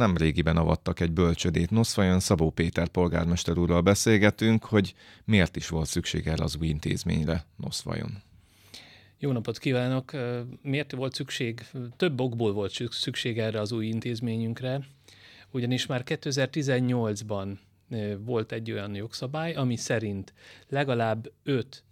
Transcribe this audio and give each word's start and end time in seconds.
Nem 0.00 0.16
régiben 0.16 0.56
avattak 0.56 1.00
egy 1.00 1.12
bölcsödét 1.12 1.70
Noszvajon, 1.70 2.20
Szabó 2.20 2.50
Péter 2.50 2.88
polgármester 2.88 3.58
úrral 3.58 3.80
beszélgetünk, 3.80 4.64
hogy 4.64 4.94
miért 5.24 5.56
is 5.56 5.68
volt 5.68 5.86
szükség 5.86 6.26
erre 6.26 6.44
az 6.44 6.56
új 6.60 6.66
intézményre 6.66 7.44
Noszvajon. 7.56 8.22
Jó 9.18 9.32
napot 9.32 9.58
kívánok! 9.58 10.12
Miért 10.62 10.92
volt 10.92 11.14
szükség? 11.14 11.66
Több 11.96 12.20
okból 12.20 12.52
volt 12.52 12.72
szükség 12.90 13.38
erre 13.38 13.60
az 13.60 13.72
új 13.72 13.86
intézményünkre, 13.86 14.86
ugyanis 15.50 15.86
már 15.86 16.02
2018-ban 16.06 17.58
volt 18.18 18.52
egy 18.52 18.72
olyan 18.72 18.94
jogszabály, 18.94 19.54
ami 19.54 19.76
szerint 19.76 20.32
legalább 20.68 21.32
öt 21.42 21.84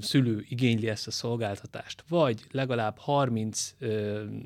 szülő 0.00 0.44
igényli 0.48 0.88
ezt 0.88 1.06
a 1.06 1.10
szolgáltatást, 1.10 2.04
vagy 2.08 2.40
legalább 2.50 2.98
30 2.98 3.74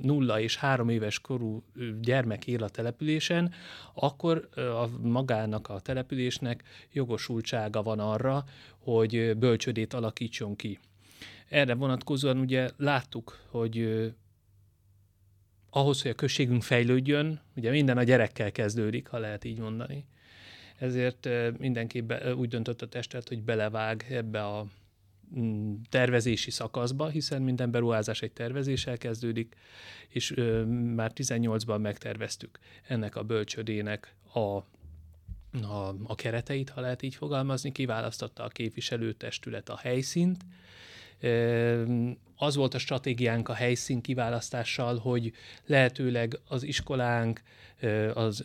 nulla 0.03 0.41
és 0.41 0.57
3 0.57 0.89
éves 0.89 1.21
korú 1.21 1.65
gyermek 2.01 2.47
él 2.47 2.63
a 2.63 2.69
településen, 2.69 3.53
akkor 3.95 4.49
a 4.57 4.87
magának 5.03 5.69
a 5.69 5.81
településnek 5.81 6.63
jogosultsága 6.93 7.83
van 7.83 7.99
arra, 7.99 8.45
hogy 8.79 9.37
bölcsödét 9.39 9.95
alakítson 9.95 10.57
ki. 10.57 10.79
Erre 11.49 11.75
vonatkozóan 11.75 12.39
ugye 12.39 12.71
láttuk, 12.77 13.39
hogy 13.51 14.05
ahhoz, 15.71 16.03
hogy 16.03 16.11
a 16.11 16.15
községünk 16.15 16.63
fejlődjön, 16.63 17.41
ugye 17.57 17.71
minden 17.71 17.99
a 17.99 18.03
gyerekkel 18.03 18.53
kezdődik, 18.53 19.09
ha 19.09 19.19
lehet 19.19 19.45
így 19.45 19.59
mondani. 19.59 20.07
Ezért 20.79 21.29
mindenképp 21.59 22.13
úgy 22.37 22.49
döntött 22.49 22.83
a 22.83 22.89
testet, 22.89 23.29
hogy 23.29 23.43
belevág 23.43 24.07
ebbe 24.11 24.45
a 24.47 24.67
tervezési 25.89 26.51
szakaszba, 26.51 27.09
hiszen 27.09 27.43
minden 27.43 27.71
beruházás 27.71 28.23
egy 28.23 28.33
tervezéssel 28.33 28.99
kezdődik, 28.99 29.55
és 30.09 30.35
már 30.95 31.13
18-ban 31.15 31.81
megterveztük 31.81 32.59
ennek 32.87 33.17
a 33.17 33.23
bölcsödének 33.23 34.15
a, 34.33 34.39
a, 34.39 34.65
a 36.05 36.15
kereteit, 36.15 36.71
ha 36.71 36.81
lehet 36.81 37.03
így 37.03 37.15
fogalmazni, 37.15 37.73
kiválasztotta 37.73 38.45
a 38.45 38.49
képviselőtestület 38.49 39.69
a 39.69 39.77
helyszínt, 39.77 40.45
az 42.43 42.57
volt 42.57 42.75
a 42.75 42.79
stratégiánk 42.79 43.49
a 43.49 43.55
helyszín 43.55 44.01
kiválasztással, 44.01 44.99
hogy 44.99 45.33
lehetőleg 45.67 46.39
az 46.49 46.63
iskolánk, 46.63 47.43
az 48.15 48.43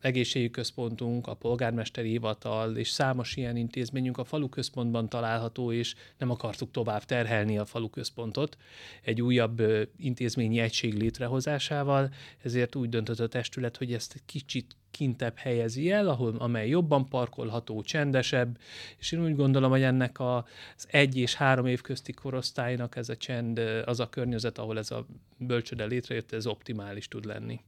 egészségügyi 0.00 0.50
központunk, 0.50 1.26
a 1.26 1.34
polgármesteri 1.34 2.08
hivatal 2.08 2.76
és 2.76 2.88
számos 2.90 3.36
ilyen 3.36 3.56
intézményünk 3.56 4.18
a 4.18 4.24
falu 4.24 4.48
központban 4.48 5.08
található, 5.08 5.72
és 5.72 5.94
nem 6.18 6.30
akartuk 6.30 6.70
tovább 6.70 7.04
terhelni 7.04 7.58
a 7.58 7.64
falu 7.64 7.90
központot 7.90 8.56
egy 9.02 9.22
újabb 9.22 9.62
intézményi 9.98 10.58
egység 10.58 10.94
létrehozásával, 10.94 12.12
ezért 12.42 12.74
úgy 12.74 12.88
döntött 12.88 13.20
a 13.20 13.28
testület, 13.28 13.76
hogy 13.76 13.92
ezt 13.92 14.12
egy 14.14 14.24
kicsit 14.26 14.76
kintebb 14.90 15.36
helyezi 15.36 15.90
el, 15.90 16.08
ahol, 16.08 16.34
amely 16.38 16.68
jobban 16.68 17.08
parkolható, 17.08 17.82
csendesebb, 17.82 18.58
és 18.98 19.12
én 19.12 19.24
úgy 19.24 19.36
gondolom, 19.36 19.70
hogy 19.70 19.82
ennek 19.82 20.20
az 20.20 20.86
egy 20.90 21.16
és 21.16 21.34
három 21.34 21.66
év 21.66 21.80
közti 21.80 22.12
korosztálynak 22.12 22.96
ez 22.96 23.08
a 23.10 23.16
csend, 23.16 23.58
az 23.84 24.00
a 24.00 24.08
környezet, 24.08 24.58
ahol 24.58 24.78
ez 24.78 24.90
a 24.90 25.06
bölcsöde 25.36 25.84
létrejött, 25.84 26.32
ez 26.32 26.46
optimális 26.46 27.08
tud 27.08 27.24
lenni. 27.24 27.60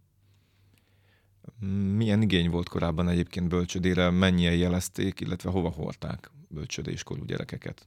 Milyen 1.96 2.22
igény 2.22 2.50
volt 2.50 2.68
korábban 2.68 3.08
egyébként 3.08 3.48
bölcsödére, 3.48 4.10
mennyien 4.10 4.56
jelezték, 4.56 5.20
illetve 5.20 5.50
hova 5.50 5.70
hordták 5.70 6.30
bölcsödéskorú 6.48 7.24
gyerekeket? 7.24 7.86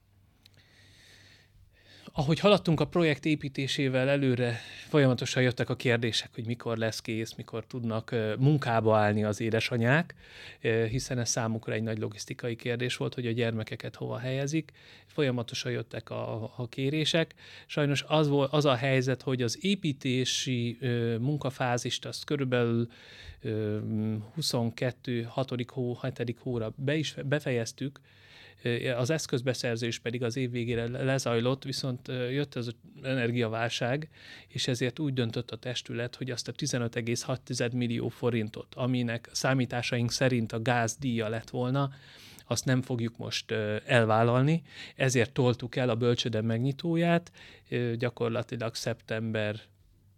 Ahogy 2.11 2.39
haladtunk 2.39 2.79
a 2.79 2.87
projekt 2.87 3.25
építésével 3.25 4.09
előre, 4.09 4.59
folyamatosan 4.87 5.43
jöttek 5.43 5.69
a 5.69 5.75
kérdések, 5.75 6.29
hogy 6.33 6.45
mikor 6.45 6.77
lesz 6.77 7.01
kész, 7.01 7.33
mikor 7.33 7.65
tudnak 7.65 8.15
munkába 8.39 8.97
állni 8.97 9.23
az 9.23 9.41
édesanyák, 9.41 10.15
hiszen 10.89 11.19
ez 11.19 11.29
számukra 11.29 11.73
egy 11.73 11.83
nagy 11.83 11.97
logisztikai 11.97 12.55
kérdés 12.55 12.97
volt, 12.97 13.13
hogy 13.13 13.27
a 13.27 13.31
gyermekeket 13.31 13.95
hova 13.95 14.17
helyezik. 14.17 14.71
Folyamatosan 15.05 15.71
jöttek 15.71 16.09
a, 16.09 16.43
a 16.55 16.67
kérések. 16.69 17.33
Sajnos 17.65 18.03
az, 18.07 18.27
volt, 18.27 18.53
az 18.53 18.65
a 18.65 18.75
helyzet, 18.75 19.21
hogy 19.21 19.41
az 19.41 19.57
építési 19.61 20.77
munkafázist 21.19 22.05
azt 22.05 22.25
körülbelül 22.25 22.87
22. 24.33 25.23
6. 25.23 25.53
hó, 25.67 25.99
7. 26.01 26.35
hóra 26.39 26.73
be 26.75 26.95
is 26.95 27.15
befejeztük, 27.25 27.99
az 28.97 29.09
eszközbeszerzés 29.09 29.99
pedig 29.99 30.23
az 30.23 30.37
év 30.37 30.51
végére 30.51 30.87
lezajlott, 30.87 31.63
viszont 31.63 32.07
jött 32.07 32.55
az 32.55 32.75
energiaválság, 33.03 34.09
és 34.47 34.67
ezért 34.67 34.99
úgy 34.99 35.13
döntött 35.13 35.51
a 35.51 35.55
testület, 35.55 36.15
hogy 36.15 36.31
azt 36.31 36.47
a 36.47 36.51
15,6 36.51 37.71
millió 37.71 38.07
forintot, 38.07 38.75
aminek 38.75 39.29
számításaink 39.31 40.11
szerint 40.11 40.51
a 40.51 40.61
gázdíja 40.61 41.27
lett 41.29 41.49
volna, 41.49 41.89
azt 42.47 42.65
nem 42.65 42.81
fogjuk 42.81 43.17
most 43.17 43.51
elvállalni, 43.85 44.61
ezért 44.95 45.31
toltuk 45.31 45.75
el 45.75 45.89
a 45.89 45.95
bölcsöde 45.95 46.41
megnyitóját, 46.41 47.31
gyakorlatilag 47.97 48.75
szeptember 48.75 49.59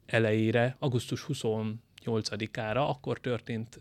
elejére, 0.06 0.76
augusztus 0.80 1.26
28-ára, 1.28 2.88
akkor 2.88 3.20
történt 3.20 3.80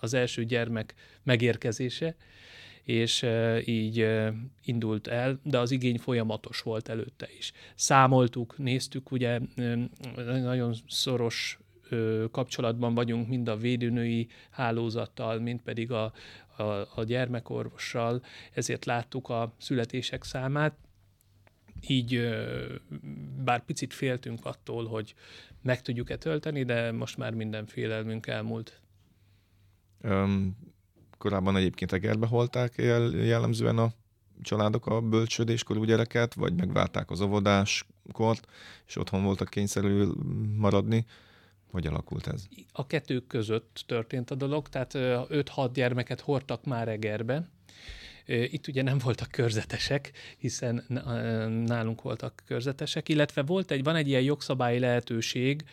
az 0.00 0.14
első 0.14 0.44
gyermek 0.44 0.94
megérkezése, 1.22 2.14
és 2.82 3.26
így 3.64 4.08
indult 4.64 5.06
el, 5.06 5.40
de 5.42 5.58
az 5.58 5.70
igény 5.70 5.98
folyamatos 5.98 6.60
volt 6.60 6.88
előtte 6.88 7.28
is. 7.38 7.52
Számoltuk, 7.74 8.58
néztük, 8.58 9.10
ugye 9.10 9.40
nagyon 10.24 10.74
szoros 10.88 11.58
kapcsolatban 12.30 12.94
vagyunk 12.94 13.28
mind 13.28 13.48
a 13.48 13.56
védőnői 13.56 14.28
hálózattal, 14.50 15.38
mind 15.38 15.60
pedig 15.60 15.90
a, 15.90 16.12
a, 16.56 16.62
a 16.94 17.04
gyermekorvossal, 17.04 18.22
ezért 18.52 18.84
láttuk 18.84 19.28
a 19.28 19.54
születések 19.58 20.24
számát, 20.24 20.76
így 21.86 22.28
bár 23.44 23.64
picit 23.64 23.94
féltünk 23.94 24.44
attól, 24.44 24.86
hogy 24.86 25.14
meg 25.62 25.82
tudjuk-e 25.82 26.16
tölteni, 26.16 26.64
de 26.64 26.92
most 26.92 27.16
már 27.16 27.34
minden 27.34 27.66
félelmünk 27.66 28.26
elmúlt. 28.26 28.80
Um, 30.02 30.56
korábban 31.22 31.56
egyébként 31.56 31.92
egerbe 31.92 32.26
holták 32.26 32.74
jellemzően 33.12 33.78
a 33.78 33.90
családok 34.42 34.86
a 34.86 35.00
bölcsödéskorú 35.00 35.84
gyereket, 35.84 36.34
vagy 36.34 36.54
megvárták 36.54 37.10
az 37.10 37.20
óvodáskort, 37.20 38.46
és 38.86 38.96
otthon 38.96 39.24
voltak 39.24 39.48
kényszerül 39.48 40.14
maradni. 40.56 41.06
Hogy 41.70 41.86
alakult 41.86 42.26
ez? 42.26 42.44
A 42.72 42.86
kettő 42.86 43.20
között 43.20 43.84
történt 43.86 44.30
a 44.30 44.34
dolog, 44.34 44.68
tehát 44.68 44.92
5-6 44.94 45.70
gyermeket 45.72 46.20
hordtak 46.20 46.64
már 46.64 46.88
Egerbe, 46.88 47.48
itt 48.26 48.66
ugye 48.66 48.82
nem 48.82 48.98
voltak 48.98 49.30
körzetesek, 49.30 50.12
hiszen 50.38 50.84
nálunk 51.66 52.02
voltak 52.02 52.42
körzetesek, 52.46 53.08
illetve 53.08 53.42
volt 53.42 53.70
egy, 53.70 53.82
van 53.82 53.96
egy 53.96 54.08
ilyen 54.08 54.22
jogszabályi 54.22 54.78
lehetőség, 54.78 55.64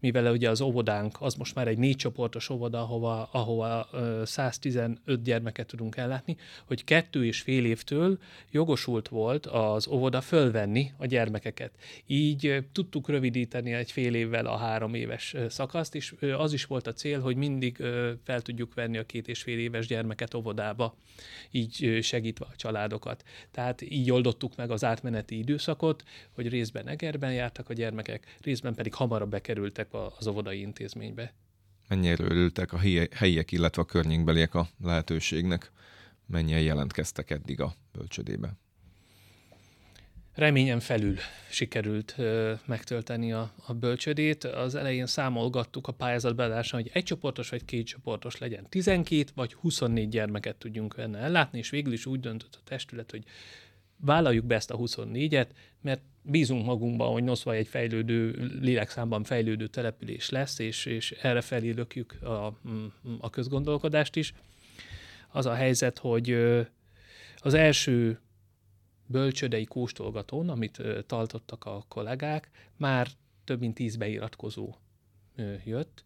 mivel 0.00 0.32
ugye 0.32 0.50
az 0.50 0.60
óvodánk 0.60 1.16
az 1.20 1.34
most 1.34 1.54
már 1.54 1.68
egy 1.68 1.78
négy 1.78 1.96
csoportos 1.96 2.48
óvoda, 2.48 2.80
ahova, 2.80 3.28
ahova 3.32 3.88
115 4.24 5.22
gyermeket 5.22 5.66
tudunk 5.66 5.96
ellátni, 5.96 6.36
hogy 6.66 6.84
kettő 6.84 7.26
és 7.26 7.40
fél 7.40 7.64
évtől 7.64 8.18
jogosult 8.50 9.08
volt 9.08 9.46
az 9.46 9.88
óvoda 9.88 10.20
fölvenni 10.20 10.92
a 10.96 11.06
gyermekeket. 11.06 11.72
Így 12.06 12.64
tudtuk 12.72 13.08
rövidíteni 13.08 13.72
egy 13.72 13.92
fél 13.92 14.14
évvel 14.14 14.46
a 14.46 14.56
három 14.56 14.94
éves 14.94 15.34
szakaszt, 15.48 15.94
és 15.94 16.14
az 16.36 16.52
is 16.52 16.64
volt 16.64 16.86
a 16.86 16.92
cél, 16.92 17.20
hogy 17.20 17.36
mindig 17.36 17.76
fel 18.24 18.40
tudjuk 18.42 18.74
venni 18.74 18.98
a 18.98 19.06
két 19.06 19.28
és 19.28 19.42
fél 19.42 19.58
éves 19.58 19.86
gyermeket 19.86 20.34
óvodába. 20.34 20.96
Így 21.50 21.95
segítve 22.02 22.46
a 22.50 22.56
családokat. 22.56 23.24
Tehát 23.50 23.82
így 23.82 24.10
oldottuk 24.10 24.56
meg 24.56 24.70
az 24.70 24.84
átmeneti 24.84 25.38
időszakot, 25.38 26.04
hogy 26.32 26.48
részben 26.48 26.88
Egerben 26.88 27.32
jártak 27.32 27.68
a 27.68 27.72
gyermekek, 27.72 28.36
részben 28.40 28.74
pedig 28.74 28.94
hamarabb 28.94 29.30
bekerültek 29.30 29.88
az 30.18 30.26
óvodai 30.26 30.60
intézménybe. 30.60 31.34
Mennyire 31.88 32.24
örültek 32.24 32.72
a 32.72 32.78
helyiek, 33.10 33.52
illetve 33.52 33.82
a 33.82 33.84
környékbeliek 33.84 34.54
a 34.54 34.68
lehetőségnek? 34.82 35.72
Mennyien 36.26 36.60
jelentkeztek 36.60 37.30
eddig 37.30 37.60
a 37.60 37.74
bölcsödébe? 37.92 38.56
Reményen 40.36 40.80
felül 40.80 41.16
sikerült 41.48 42.14
ö, 42.18 42.52
megtölteni 42.64 43.32
a, 43.32 43.52
a 43.66 43.72
bölcsödét. 43.72 44.44
Az 44.44 44.74
elején 44.74 45.06
számolgattuk 45.06 45.86
a 45.86 45.92
pályázat 45.92 46.34
beadása, 46.34 46.76
hogy 46.76 46.90
egy 46.92 47.04
csoportos 47.04 47.48
vagy 47.48 47.64
két 47.64 47.86
csoportos 47.86 48.38
legyen. 48.38 48.66
12 48.68 49.24
vagy 49.34 49.54
24 49.54 50.08
gyermeket 50.08 50.56
tudjunk 50.56 50.94
benne 50.96 51.18
ellátni, 51.18 51.58
és 51.58 51.70
végül 51.70 51.92
is 51.92 52.06
úgy 52.06 52.20
döntött 52.20 52.54
a 52.54 52.64
testület, 52.64 53.10
hogy 53.10 53.24
vállaljuk 53.96 54.44
be 54.44 54.54
ezt 54.54 54.70
a 54.70 54.76
24-et, 54.76 55.46
mert 55.80 56.00
bízunk 56.22 56.64
magunkban, 56.64 57.12
hogy 57.12 57.24
Noszva 57.24 57.54
egy 57.54 57.66
fejlődő, 57.66 58.50
lélekszámban 58.60 59.24
fejlődő 59.24 59.66
település 59.66 60.28
lesz, 60.30 60.58
és, 60.58 60.86
és 60.86 61.10
erre 61.10 61.40
felé 61.40 61.70
lökjük 61.70 62.22
a, 62.22 62.58
a 63.20 63.30
közgondolkodást 63.30 64.16
is. 64.16 64.34
Az 65.28 65.46
a 65.46 65.54
helyzet, 65.54 65.98
hogy 65.98 66.38
az 67.38 67.54
első 67.54 68.20
bölcsödei 69.06 69.64
kóstolgatón, 69.64 70.48
amit 70.48 70.82
tartottak 71.06 71.64
a 71.64 71.84
kollégák, 71.88 72.50
már 72.76 73.08
több 73.44 73.60
mint 73.60 73.74
tíz 73.74 73.96
beiratkozó 73.96 74.74
jött. 75.64 76.04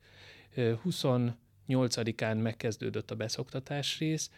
28-án 0.57 2.43
megkezdődött 2.43 3.11
a 3.11 3.15
beszoktatás 3.15 3.99
rész. 3.99 4.31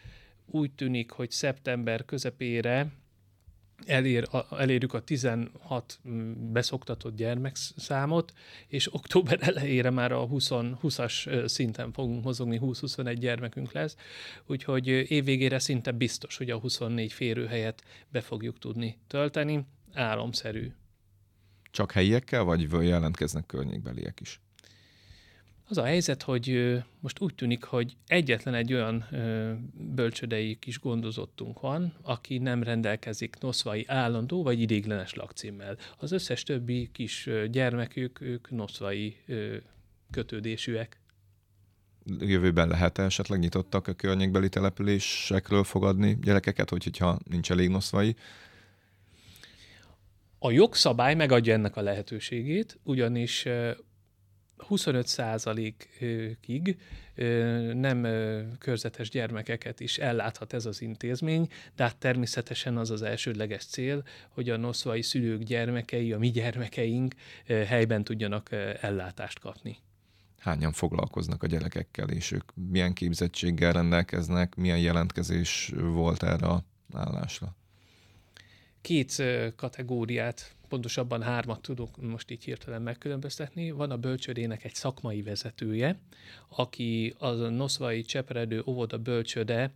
Úgy 0.45 0.71
tűnik, 0.71 1.11
hogy 1.11 1.31
szeptember 1.31 2.05
közepére 2.05 2.91
elér, 3.87 4.27
elérjük 4.49 4.93
a 4.93 5.01
16 5.01 5.99
beszoktatott 6.51 7.15
gyermekszámot, 7.15 8.33
és 8.67 8.93
október 8.93 9.39
elejére 9.49 9.89
már 9.89 10.11
a 10.11 10.25
20, 10.25 10.49
20-as 10.53 11.47
szinten 11.47 11.91
fogunk 11.91 12.23
mozogni, 12.23 12.59
20-21 12.61 13.15
gyermekünk 13.19 13.71
lesz, 13.71 13.95
úgyhogy 14.45 14.87
évvégére 14.87 15.59
szinte 15.59 15.91
biztos, 15.91 16.37
hogy 16.37 16.49
a 16.49 16.57
24 16.57 17.13
férőhelyet 17.13 17.83
be 18.09 18.21
fogjuk 18.21 18.59
tudni 18.59 18.97
tölteni, 19.07 19.65
álomszerű. 19.93 20.71
Csak 21.71 21.91
helyiekkel, 21.91 22.43
vagy 22.43 22.71
jelentkeznek 22.85 23.45
környékbeliek 23.45 24.19
is? 24.19 24.41
Az 25.73 25.79
a 25.79 25.85
helyzet, 25.85 26.23
hogy 26.23 26.77
most 26.99 27.19
úgy 27.19 27.35
tűnik, 27.35 27.63
hogy 27.63 27.95
egyetlen 28.07 28.53
egy 28.53 28.73
olyan 28.73 29.05
bölcsödei 29.95 30.55
kis 30.55 30.79
gondozottunk 30.79 31.59
van, 31.59 31.93
aki 32.01 32.37
nem 32.37 32.63
rendelkezik 32.63 33.35
noszvai 33.39 33.85
állandó 33.87 34.43
vagy 34.43 34.61
idéglenes 34.61 35.13
lakcímmel. 35.13 35.77
Az 35.97 36.11
összes 36.11 36.43
többi 36.43 36.89
kis 36.91 37.29
gyermekük, 37.51 38.21
ők 38.21 38.49
noszvai 38.49 39.17
kötődésűek. 40.11 40.99
Jövőben 42.19 42.67
lehet 42.67 42.97
-e 42.97 43.03
esetleg 43.03 43.39
nyitottak 43.39 43.87
a 43.87 43.93
környékbeli 43.93 44.49
településekről 44.49 45.63
fogadni 45.63 46.17
gyerekeket, 46.21 46.69
hogy, 46.69 46.83
hogyha 46.83 47.19
nincs 47.29 47.51
elég 47.51 47.69
noszvai? 47.69 48.15
A 50.39 50.51
jogszabály 50.51 51.15
megadja 51.15 51.53
ennek 51.53 51.75
a 51.75 51.81
lehetőségét, 51.81 52.79
ugyanis 52.83 53.45
25%-ig 54.57 56.77
nem 57.73 58.07
körzetes 58.59 59.09
gyermekeket 59.09 59.79
is 59.79 59.97
elláthat 59.97 60.53
ez 60.53 60.65
az 60.65 60.81
intézmény, 60.81 61.49
de 61.75 61.83
hát 61.83 61.97
természetesen 61.97 62.77
az 62.77 62.91
az 62.91 63.01
elsődleges 63.01 63.65
cél, 63.65 64.03
hogy 64.29 64.49
a 64.49 64.57
noszvai 64.57 65.01
szülők 65.01 65.43
gyermekei, 65.43 66.13
a 66.13 66.17
mi 66.17 66.31
gyermekeink 66.31 67.13
helyben 67.45 68.03
tudjanak 68.03 68.51
ellátást 68.81 69.39
kapni. 69.39 69.77
Hányan 70.39 70.71
foglalkoznak 70.71 71.43
a 71.43 71.47
gyerekekkel, 71.47 72.09
és 72.09 72.31
ők 72.31 72.51
milyen 72.71 72.93
képzettséggel 72.93 73.73
rendelkeznek, 73.73 74.55
milyen 74.55 74.79
jelentkezés 74.79 75.71
volt 75.75 76.23
erre 76.23 76.47
a 76.47 76.63
állásra? 76.93 77.55
Két 78.81 79.23
kategóriát 79.55 80.55
pontosabban 80.73 81.21
hármat 81.21 81.61
tudok 81.61 82.01
most 82.01 82.31
így 82.31 82.43
hirtelen 82.43 82.81
megkülönböztetni. 82.81 83.71
Van 83.71 83.91
a 83.91 83.97
bölcsödének 83.97 84.63
egy 84.63 84.73
szakmai 84.73 85.21
vezetője, 85.21 85.99
aki 86.47 87.15
a 87.17 87.29
Noszvai 87.31 88.01
Cseperedő 88.01 88.63
óvoda 88.65 88.97
bölcsöde 88.97 89.73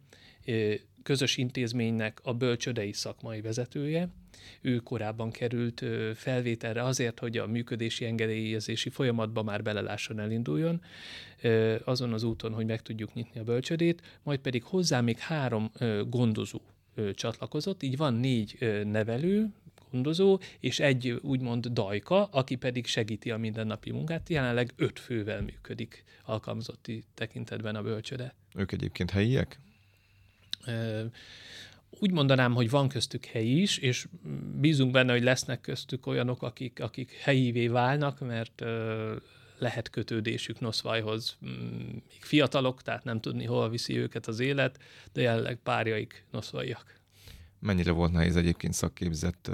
közös 1.03 1.37
intézménynek 1.37 2.19
a 2.23 2.33
bölcsödei 2.33 2.91
szakmai 2.91 3.41
vezetője. 3.41 4.09
Ő 4.61 4.77
korábban 4.77 5.31
került 5.31 5.85
felvételre 6.15 6.83
azért, 6.83 7.19
hogy 7.19 7.37
a 7.37 7.47
működési 7.47 8.05
engedélyezési 8.05 8.89
folyamatba 8.89 9.43
már 9.43 9.63
belelásson 9.63 10.19
elinduljon, 10.19 10.81
azon 11.83 12.13
az 12.13 12.23
úton, 12.23 12.53
hogy 12.53 12.65
meg 12.65 12.81
tudjuk 12.81 13.13
nyitni 13.13 13.39
a 13.39 13.43
bölcsödét, 13.43 14.01
majd 14.23 14.39
pedig 14.39 14.63
hozzá 14.63 15.01
még 15.01 15.17
három 15.17 15.71
gondozó 16.09 16.61
csatlakozott, 17.13 17.83
így 17.83 17.97
van 17.97 18.13
négy 18.13 18.57
nevelő, 18.85 19.49
gondozó, 19.91 20.39
és 20.59 20.79
egy 20.79 21.09
úgymond 21.09 21.67
dajka, 21.67 22.25
aki 22.25 22.55
pedig 22.55 22.85
segíti 22.85 23.31
a 23.31 23.37
mindennapi 23.37 23.91
munkát. 23.91 24.29
Jelenleg 24.29 24.73
öt 24.75 24.99
fővel 24.99 25.41
működik 25.41 26.03
alkalmazotti 26.23 27.03
tekintetben 27.13 27.75
a 27.75 27.81
bölcsöde. 27.81 28.35
Ők 28.55 28.71
egyébként 28.71 29.11
helyiek? 29.11 29.59
úgy 31.99 32.11
mondanám, 32.11 32.53
hogy 32.53 32.69
van 32.69 32.87
köztük 32.87 33.25
helyi 33.25 33.61
is, 33.61 33.77
és 33.77 34.07
bízunk 34.59 34.91
benne, 34.91 35.11
hogy 35.11 35.23
lesznek 35.23 35.61
köztük 35.61 36.05
olyanok, 36.05 36.43
akik, 36.43 36.81
akik 36.81 37.11
helyivé 37.11 37.67
válnak, 37.67 38.19
mert 38.19 38.63
lehet 39.57 39.89
kötődésük 39.89 40.59
Noszvajhoz. 40.59 41.37
Még 42.09 42.21
fiatalok, 42.21 42.81
tehát 42.81 43.03
nem 43.03 43.21
tudni, 43.21 43.45
hol 43.45 43.69
viszi 43.69 43.97
őket 43.97 44.27
az 44.27 44.39
élet, 44.39 44.79
de 45.13 45.21
jelenleg 45.21 45.59
párjaik 45.63 46.25
noszvaiak. 46.31 46.99
Mennyire 47.59 47.91
volt 47.91 48.11
nehéz 48.11 48.35
egyébként 48.35 48.73
szakképzett 48.73 49.51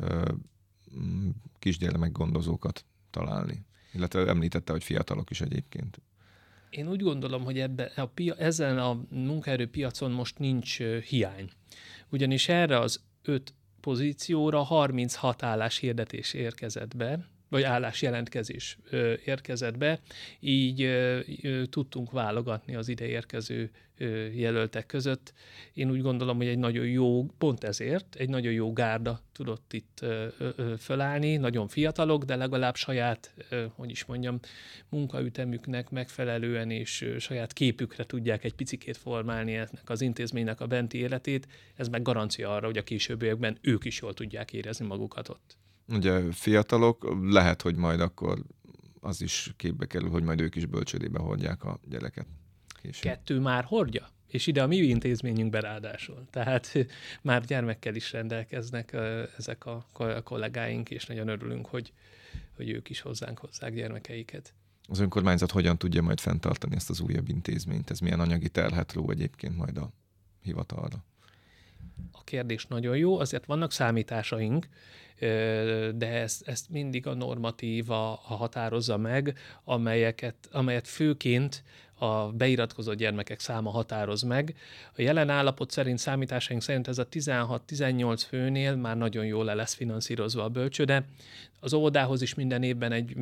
kisgyermek 1.59 2.11
gondozókat 2.11 2.85
találni? 3.09 3.65
Illetve 3.94 4.27
említette, 4.27 4.71
hogy 4.71 4.83
fiatalok 4.83 5.29
is 5.29 5.41
egyébként. 5.41 6.01
Én 6.69 6.88
úgy 6.88 7.01
gondolom, 7.01 7.44
hogy 7.44 7.59
ebbe, 7.59 7.91
a 7.95 8.05
pia, 8.05 8.35
ezen 8.35 8.77
a 8.77 9.05
munkaerőpiacon 9.09 10.11
most 10.11 10.39
nincs 10.39 10.77
hiány. 10.81 11.50
Ugyanis 12.09 12.50
erre 12.50 12.79
az 12.79 13.03
öt 13.21 13.53
pozícióra 13.79 14.61
36 14.61 15.44
állás 15.44 15.77
hirdetés 15.77 16.33
érkezett 16.33 16.95
be, 16.95 17.27
vagy 17.53 17.63
állásjelentkezés 17.63 18.77
érkezett 19.25 19.77
be, 19.77 20.00
így 20.39 20.89
tudtunk 21.69 22.11
válogatni 22.11 22.75
az 22.75 22.88
ide 22.88 23.05
érkező 23.05 23.71
jelöltek 24.33 24.85
között. 24.85 25.33
Én 25.73 25.91
úgy 25.91 26.01
gondolom, 26.01 26.38
hogy 26.38 26.47
egy 26.47 26.57
nagyon 26.57 26.85
jó, 26.85 27.25
pont 27.38 27.63
ezért, 27.63 28.15
egy 28.15 28.29
nagyon 28.29 28.53
jó 28.53 28.73
gárda 28.73 29.21
tudott 29.31 29.73
itt 29.73 30.05
fölállni, 30.79 31.35
nagyon 31.38 31.67
fiatalok, 31.67 32.23
de 32.23 32.35
legalább 32.35 32.75
saját, 32.75 33.33
hogy 33.75 33.89
is 33.89 34.05
mondjam, 34.05 34.39
munkaütemüknek 34.89 35.89
megfelelően 35.89 36.71
és 36.71 37.13
saját 37.19 37.53
képükre 37.53 38.03
tudják 38.03 38.44
egy 38.44 38.53
picikét 38.53 38.97
formálni 38.97 39.53
ennek 39.53 39.89
az 39.89 40.01
intézménynek 40.01 40.61
a 40.61 40.67
benti 40.67 40.97
életét. 40.97 41.47
Ez 41.75 41.88
meg 41.88 42.01
garancia 42.01 42.55
arra, 42.55 42.65
hogy 42.65 42.77
a 42.77 42.83
későbbiekben 42.83 43.57
ők 43.61 43.85
is 43.85 44.01
jól 44.01 44.13
tudják 44.13 44.53
érezni 44.53 44.85
magukat 44.85 45.29
ott 45.29 45.57
ugye 45.88 46.31
fiatalok, 46.31 47.18
lehet, 47.21 47.62
hogy 47.62 47.75
majd 47.75 48.00
akkor 48.00 48.44
az 49.00 49.21
is 49.21 49.53
képbe 49.56 49.85
kerül, 49.85 50.09
hogy 50.09 50.24
majd 50.24 50.41
ők 50.41 50.56
is 50.56 50.65
bölcsődébe 50.65 51.19
hordják 51.19 51.63
a 51.63 51.80
gyereket. 51.89 52.27
Később. 52.81 53.12
Kettő 53.12 53.39
már 53.39 53.63
hordja? 53.63 54.07
És 54.27 54.47
ide 54.47 54.63
a 54.63 54.68
mi 54.68 54.75
intézményünkbe 54.75 55.59
ráadásul. 55.59 56.27
Tehát 56.30 56.74
már 57.21 57.45
gyermekkel 57.45 57.95
is 57.95 58.12
rendelkeznek 58.12 58.95
ezek 59.38 59.65
a 59.65 59.85
kollégáink, 60.24 60.89
és 60.89 61.06
nagyon 61.06 61.27
örülünk, 61.27 61.65
hogy, 61.65 61.94
hogy 62.56 62.69
ők 62.69 62.89
is 62.89 63.01
hozzánk 63.01 63.39
hozzák 63.39 63.74
gyermekeiket. 63.74 64.53
Az 64.88 65.00
önkormányzat 65.00 65.51
hogyan 65.51 65.77
tudja 65.77 66.01
majd 66.01 66.19
fenntartani 66.19 66.75
ezt 66.75 66.89
az 66.89 67.00
újabb 67.00 67.29
intézményt? 67.29 67.89
Ez 67.89 68.00
milyen 68.00 68.19
anyagi 68.19 68.50
terhet 68.50 68.93
ró 68.93 69.10
egyébként 69.10 69.57
majd 69.57 69.77
a 69.77 69.93
hivatalra? 70.41 71.05
Kérdés 72.33 72.65
nagyon 72.65 72.97
jó, 72.97 73.19
azért 73.19 73.45
vannak 73.45 73.71
számításaink, 73.71 74.67
de 75.95 76.07
ezt, 76.07 76.47
ezt 76.47 76.69
mindig 76.69 77.07
a 77.07 77.13
normatíva 77.13 78.19
határozza 78.23 78.97
meg, 78.97 79.37
amelyeket, 79.63 80.35
amelyet 80.51 80.87
főként 80.87 81.63
a 82.03 82.31
beiratkozott 82.31 82.98
gyermekek 82.98 83.39
száma 83.39 83.69
határoz 83.69 84.22
meg. 84.22 84.55
A 84.95 85.01
jelen 85.01 85.29
állapot 85.29 85.72
szerint, 85.72 85.98
számításaink 85.98 86.62
szerint 86.62 86.88
ez 86.88 86.98
a 86.98 87.07
16-18 87.07 88.24
főnél 88.27 88.75
már 88.75 88.98
nagyon 88.98 89.25
jól 89.25 89.45
le 89.45 89.53
lesz 89.53 89.74
finanszírozva 89.74 90.43
a 90.43 90.50
bölcsőde. 90.50 91.05
Az 91.60 91.74
óvodához 91.74 92.22
is 92.22 92.33
minden 92.33 92.63
évben 92.63 92.91
egy 92.91 93.15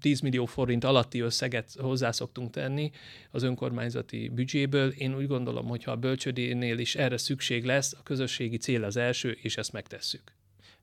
10 0.00 0.20
mm, 0.20 0.24
millió 0.24 0.44
forint 0.44 0.84
alatti 0.84 1.20
összeget 1.20 1.72
hozzá 1.78 2.10
szoktunk 2.10 2.50
tenni 2.50 2.90
az 3.30 3.42
önkormányzati 3.42 4.28
büdzséből. 4.28 4.88
Én 4.90 5.16
úgy 5.16 5.26
gondolom, 5.26 5.66
hogy 5.66 5.84
ha 5.84 5.90
a 5.90 5.96
bölcsödénél 5.96 6.78
is 6.78 6.94
erre 6.94 7.16
szükség 7.16 7.64
lesz, 7.64 7.92
a 7.92 8.02
közösségi 8.02 8.56
cél 8.56 8.84
az 8.84 8.96
első, 8.96 9.38
és 9.42 9.56
ezt 9.56 9.72
megtesszük. 9.72 10.32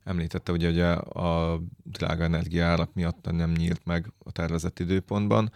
Említette 0.04 0.50
hogy 0.50 0.80
a 0.80 1.60
drága 1.82 2.24
energiárak 2.24 2.94
miatt 2.94 3.30
nem 3.30 3.52
nyílt 3.52 3.84
meg 3.84 4.12
a 4.18 4.32
tervezett 4.32 4.78
időpontban. 4.78 5.52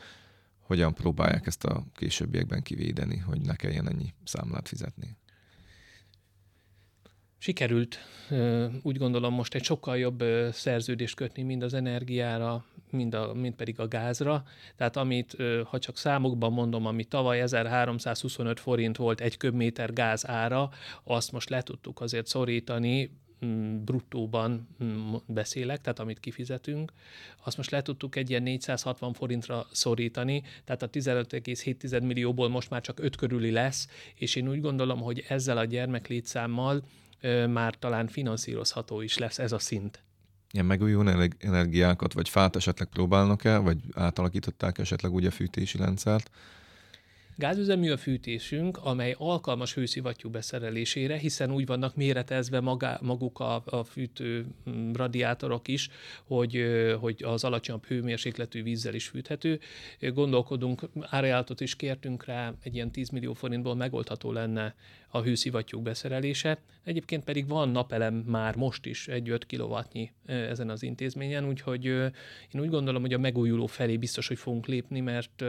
Hogyan 0.68 0.94
próbálják 0.94 1.46
ezt 1.46 1.64
a 1.64 1.84
későbbiekben 1.94 2.62
kivédeni, 2.62 3.16
hogy 3.16 3.40
ne 3.40 3.56
kelljen 3.56 3.88
ennyi 3.88 4.14
számlát 4.24 4.68
fizetni? 4.68 5.16
Sikerült, 7.38 7.98
úgy 8.82 8.96
gondolom 8.96 9.34
most 9.34 9.54
egy 9.54 9.64
sokkal 9.64 9.98
jobb 9.98 10.24
szerződést 10.52 11.14
kötni 11.14 11.42
mind 11.42 11.62
az 11.62 11.74
energiára, 11.74 12.64
mind, 12.90 13.14
a, 13.14 13.34
mind 13.34 13.54
pedig 13.54 13.80
a 13.80 13.88
gázra. 13.88 14.44
Tehát 14.76 14.96
amit, 14.96 15.36
ha 15.64 15.78
csak 15.78 15.96
számokban 15.96 16.52
mondom, 16.52 16.86
ami 16.86 17.04
tavaly 17.04 17.40
1325 17.40 18.60
forint 18.60 18.96
volt 18.96 19.20
egy 19.20 19.36
köbméter 19.36 19.92
gáz 19.92 20.26
ára, 20.26 20.70
azt 21.04 21.32
most 21.32 21.48
le 21.48 21.62
tudtuk 21.62 22.00
azért 22.00 22.26
szorítani 22.26 23.10
bruttóban 23.84 24.68
mm, 24.84 25.14
beszélek, 25.26 25.80
tehát 25.80 25.98
amit 25.98 26.20
kifizetünk, 26.20 26.92
azt 27.44 27.56
most 27.56 27.70
le 27.70 27.82
tudtuk 27.82 28.16
egy 28.16 28.30
ilyen 28.30 28.42
460 28.42 29.12
forintra 29.12 29.66
szorítani, 29.72 30.42
tehát 30.64 30.82
a 30.82 30.90
15,7 30.90 32.02
millióból 32.02 32.48
most 32.48 32.70
már 32.70 32.80
csak 32.80 33.00
5 33.00 33.16
körüli 33.16 33.50
lesz, 33.50 33.88
és 34.14 34.36
én 34.36 34.48
úgy 34.48 34.60
gondolom, 34.60 35.00
hogy 35.00 35.24
ezzel 35.28 35.58
a 35.58 35.64
gyermeklétszámmal 35.64 36.82
már 37.48 37.74
talán 37.74 38.06
finanszírozható 38.06 39.00
is 39.00 39.18
lesz 39.18 39.38
ez 39.38 39.52
a 39.52 39.58
szint. 39.58 40.02
Ilyen 40.50 40.66
megújuló 40.66 41.10
energiákat, 41.38 42.12
vagy 42.12 42.28
fát 42.28 42.56
esetleg 42.56 42.88
próbálnak-e, 42.88 43.56
vagy 43.58 43.78
átalakították 43.94 44.78
esetleg 44.78 45.12
úgy 45.12 45.26
a 45.26 45.30
fűtési 45.30 45.78
rendszert? 45.78 46.30
Gázüzemű 47.38 47.90
a 47.90 47.96
fűtésünk, 47.96 48.76
amely 48.76 49.14
alkalmas 49.18 49.74
hőszivattyú 49.74 50.30
beszerelésére, 50.30 51.16
hiszen 51.16 51.50
úgy 51.50 51.66
vannak 51.66 51.96
méretezve 51.96 52.60
magá, 52.60 52.98
maguk 53.02 53.40
a, 53.40 53.62
a 53.64 53.84
fűtő 53.84 54.46
mm, 54.70 54.92
radiátorok 54.92 55.68
is, 55.68 55.88
hogy, 56.24 56.64
hogy 57.00 57.22
az 57.24 57.44
alacsonyabb 57.44 57.86
hőmérsékletű 57.86 58.62
vízzel 58.62 58.94
is 58.94 59.08
fűthető. 59.08 59.60
Gondolkodunk, 60.00 60.82
árajánlatot 61.00 61.60
is 61.60 61.76
kértünk 61.76 62.24
rá, 62.24 62.52
egy 62.62 62.74
ilyen 62.74 62.90
10 62.90 63.08
millió 63.08 63.32
forintból 63.32 63.74
megoldható 63.74 64.32
lenne 64.32 64.74
a 65.08 65.20
hőszivattyúk 65.20 65.82
beszerelése. 65.82 66.58
Egyébként 66.84 67.24
pedig 67.24 67.48
van 67.48 67.68
napelem 67.68 68.14
már 68.14 68.56
most 68.56 68.86
is 68.86 69.08
egy 69.08 69.30
5 69.30 69.46
kw 69.46 69.76
ezen 70.26 70.70
az 70.70 70.82
intézményen, 70.82 71.48
úgyhogy 71.48 71.84
én 71.84 72.60
úgy 72.60 72.70
gondolom, 72.70 73.00
hogy 73.00 73.14
a 73.14 73.18
megújuló 73.18 73.66
felé 73.66 73.96
biztos, 73.96 74.28
hogy 74.28 74.38
fogunk 74.38 74.66
lépni, 74.66 75.00
mert 75.00 75.44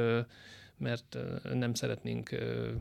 mert 0.79 1.17
nem 1.53 1.73
szeretnénk, 1.73 2.29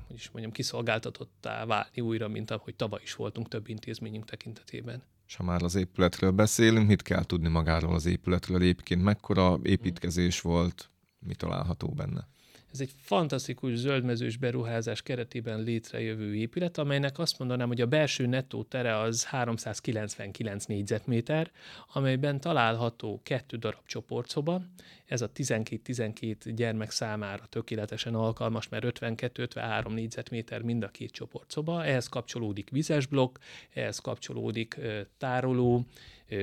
hogy 0.07 0.17
is 0.17 0.31
mondjam, 0.31 0.53
kiszolgáltatottá 0.53 1.67
válni 1.67 2.01
újra, 2.01 2.29
mint 2.29 2.51
ahogy 2.51 2.75
tavaly 2.75 3.01
is 3.03 3.15
voltunk 3.15 3.49
több 3.49 3.69
intézményünk 3.69 4.25
tekintetében. 4.25 5.03
És 5.27 5.37
ha 5.37 5.43
már 5.43 5.63
az 5.63 5.75
épületről 5.75 6.31
beszélünk, 6.31 6.89
mit 6.89 7.03
kell 7.03 7.25
tudni 7.25 7.49
magáról 7.49 7.95
az 7.95 8.07
épületről? 8.07 8.61
Egyébként 8.61 9.03
mekkora 9.03 9.59
építkezés 9.63 10.41
volt, 10.41 10.91
mi 11.19 11.35
található 11.35 11.89
benne? 11.89 12.29
Ez 12.73 12.81
egy 12.81 12.93
fantasztikus 12.97 13.77
zöldmezős 13.77 14.37
beruházás 14.37 15.03
keretében 15.03 15.63
létrejövő 15.63 16.35
épület, 16.35 16.79
amelynek 16.79 17.19
azt 17.19 17.39
mondanám, 17.39 17.69
hogy 17.69 17.81
a 17.81 17.87
belső 17.87 18.27
nettó 18.27 18.63
tere 18.63 18.99
az 18.99 19.25
399 19.25 20.65
négyzetméter, 20.65 21.51
amelyben 21.93 22.41
található 22.41 23.21
kettő 23.23 23.57
darab 23.57 23.87
csoportszoba. 23.87 24.63
Ez 25.07 25.21
a 25.21 25.31
12-12 25.31 26.35
gyermek 26.55 26.91
számára 26.91 27.47
tökéletesen 27.49 28.15
alkalmas, 28.15 28.69
mert 28.69 29.01
52-53 29.01 29.95
négyzetméter 29.95 30.63
mind 30.63 30.83
a 30.83 30.89
két 30.89 31.11
csoportszoba. 31.11 31.85
Ehhez 31.85 32.09
kapcsolódik 32.09 32.71
vizes 32.71 33.07
blokk, 33.07 33.39
ehhez 33.75 33.99
kapcsolódik 33.99 34.81
tároló, 35.19 35.87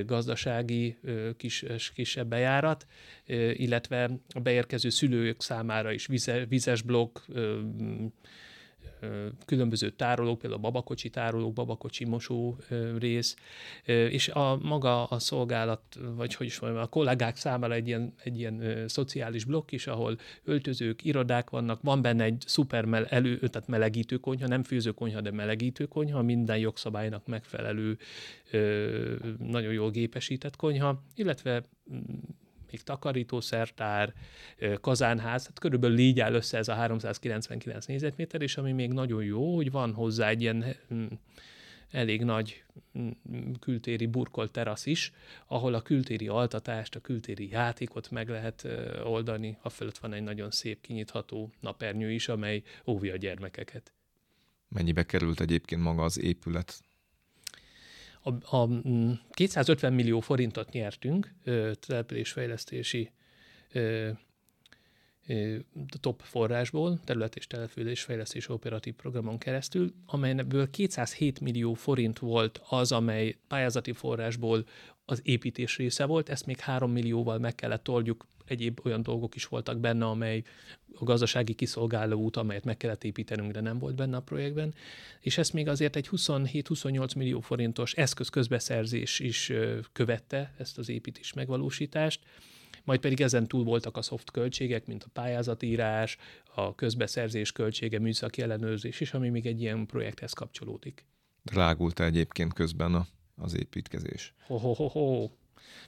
gazdasági 0.06 0.96
kis, 1.36 1.64
kisebb 1.94 2.28
bejárat, 2.28 2.86
illetve 3.52 4.10
a 4.34 4.40
beérkező 4.40 4.88
szülők 4.88 5.42
számára 5.42 5.92
is 5.92 6.08
vizes 6.48 6.82
blokk, 6.82 7.18
különböző 9.44 9.90
tárolók, 9.90 10.38
például 10.38 10.60
babakocsi 10.60 11.10
tárolók, 11.10 11.52
babakocsi 11.52 12.04
mosó 12.04 12.56
rész, 12.98 13.36
és 13.84 14.28
a 14.28 14.58
maga 14.62 15.04
a 15.04 15.18
szolgálat, 15.18 15.82
vagy 16.16 16.34
hogy 16.34 16.46
is 16.46 16.60
mondjam, 16.60 16.82
a 16.82 16.86
kollégák 16.86 17.36
számára 17.36 17.74
egy 17.74 17.86
ilyen, 17.86 18.14
egy 18.22 18.38
ilyen 18.38 18.84
szociális 18.88 19.44
blokk 19.44 19.72
is, 19.72 19.86
ahol 19.86 20.18
öltözők, 20.44 21.04
irodák 21.04 21.50
vannak, 21.50 21.82
van 21.82 22.02
benne 22.02 22.24
egy 22.24 22.44
szuper 22.46 22.84
mel, 22.84 23.06
elő, 23.06 23.38
tehát 23.38 23.68
melegítő 23.68 24.16
konyha, 24.16 24.46
nem 24.46 24.62
főzőkonyha, 24.62 25.20
de 25.20 25.30
melegítő 25.30 25.84
konyha, 25.84 26.22
minden 26.22 26.58
jogszabálynak 26.58 27.26
megfelelő, 27.26 27.98
nagyon 29.38 29.72
jól 29.72 29.90
gépesített 29.90 30.56
konyha, 30.56 31.02
illetve 31.14 31.62
mm, 31.92 31.98
még 32.70 32.82
takarítószertár, 32.82 34.12
kazánház, 34.80 35.46
hát 35.46 35.58
körülbelül 35.58 35.98
így 35.98 36.20
áll 36.20 36.34
össze 36.34 36.58
ez 36.58 36.68
a 36.68 36.74
399 36.74 37.86
négyzetméter, 37.86 38.42
és 38.42 38.56
ami 38.56 38.72
még 38.72 38.92
nagyon 38.92 39.24
jó, 39.24 39.54
hogy 39.54 39.70
van 39.70 39.92
hozzá 39.94 40.28
egy 40.28 40.40
ilyen 40.40 40.64
hm, 40.88 41.04
elég 41.90 42.24
nagy 42.24 42.64
hm, 42.92 43.08
kültéri 43.60 44.06
burkolt 44.06 44.50
terasz 44.50 44.86
is, 44.86 45.12
ahol 45.46 45.74
a 45.74 45.82
kültéri 45.82 46.28
altatást, 46.28 46.94
a 46.94 47.00
kültéri 47.00 47.48
játékot 47.50 48.10
meg 48.10 48.28
lehet 48.28 48.68
oldani. 49.04 49.58
A 49.62 49.68
fölött 49.68 49.98
van 49.98 50.12
egy 50.12 50.22
nagyon 50.22 50.50
szép 50.50 50.80
kinyitható 50.80 51.52
napernyő 51.60 52.12
is, 52.12 52.28
amely 52.28 52.62
óvja 52.86 53.12
a 53.12 53.16
gyermekeket. 53.16 53.92
Mennyibe 54.68 55.02
került 55.02 55.40
egyébként 55.40 55.82
maga 55.82 56.02
az 56.02 56.20
épület? 56.20 56.80
A, 58.26 58.56
a 58.56 58.68
250 59.30 59.92
mm, 59.92 59.94
millió 59.94 60.20
forintot 60.20 60.72
nyertünk 60.72 61.34
településfejlesztési 61.86 63.10
top 66.00 66.20
forrásból, 66.22 67.00
terület 67.04 67.36
és 67.36 67.46
településfejlesztés 67.46 68.48
operatív 68.48 68.94
programon 68.94 69.38
keresztül, 69.38 69.94
amelyből 70.06 70.70
207 70.70 71.40
millió 71.40 71.74
forint 71.74 72.18
volt 72.18 72.60
az, 72.68 72.92
amely 72.92 73.36
pályázati 73.48 73.92
forrásból 73.92 74.64
az 75.06 75.20
építés 75.22 75.76
része 75.76 76.04
volt, 76.04 76.28
ezt 76.28 76.46
még 76.46 76.58
3 76.58 76.90
millióval 76.90 77.38
meg 77.38 77.54
kellett 77.54 77.88
oldjuk, 77.88 78.26
egyéb 78.44 78.80
olyan 78.84 79.02
dolgok 79.02 79.34
is 79.34 79.46
voltak 79.46 79.78
benne, 79.78 80.04
amely 80.04 80.42
a 80.94 81.04
gazdasági 81.04 81.54
kiszolgáló 81.54 82.20
út, 82.20 82.36
amelyet 82.36 82.64
meg 82.64 82.76
kellett 82.76 83.04
építenünk, 83.04 83.52
de 83.52 83.60
nem 83.60 83.78
volt 83.78 83.94
benne 83.94 84.16
a 84.16 84.20
projektben, 84.20 84.74
és 85.20 85.38
ezt 85.38 85.52
még 85.52 85.68
azért 85.68 85.96
egy 85.96 86.08
27-28 86.12 87.16
millió 87.16 87.40
forintos 87.40 87.92
eszközközbeszerzés 87.94 89.18
is 89.18 89.52
követte, 89.92 90.54
ezt 90.58 90.78
az 90.78 90.88
építés 90.88 91.32
megvalósítást, 91.32 92.20
majd 92.84 93.00
pedig 93.00 93.20
ezen 93.20 93.46
túl 93.46 93.64
voltak 93.64 93.96
a 93.96 94.02
szoft 94.02 94.30
költségek, 94.30 94.86
mint 94.86 95.02
a 95.02 95.10
pályázatírás, 95.12 96.16
a 96.54 96.74
közbeszerzés 96.74 97.52
költsége, 97.52 97.98
műszaki 97.98 98.42
ellenőrzés 98.42 99.00
is, 99.00 99.12
ami 99.12 99.28
még 99.28 99.46
egy 99.46 99.60
ilyen 99.60 99.86
projekthez 99.86 100.32
kapcsolódik. 100.32 101.06
Drágult 101.42 102.00
egyébként 102.00 102.52
közben 102.52 102.94
a, 102.94 103.06
az 103.36 103.58
építkezés? 103.58 104.34
Ho, 104.46 104.56
ho, 104.56 104.72
ho, 104.72 104.86
ho. 104.86 105.28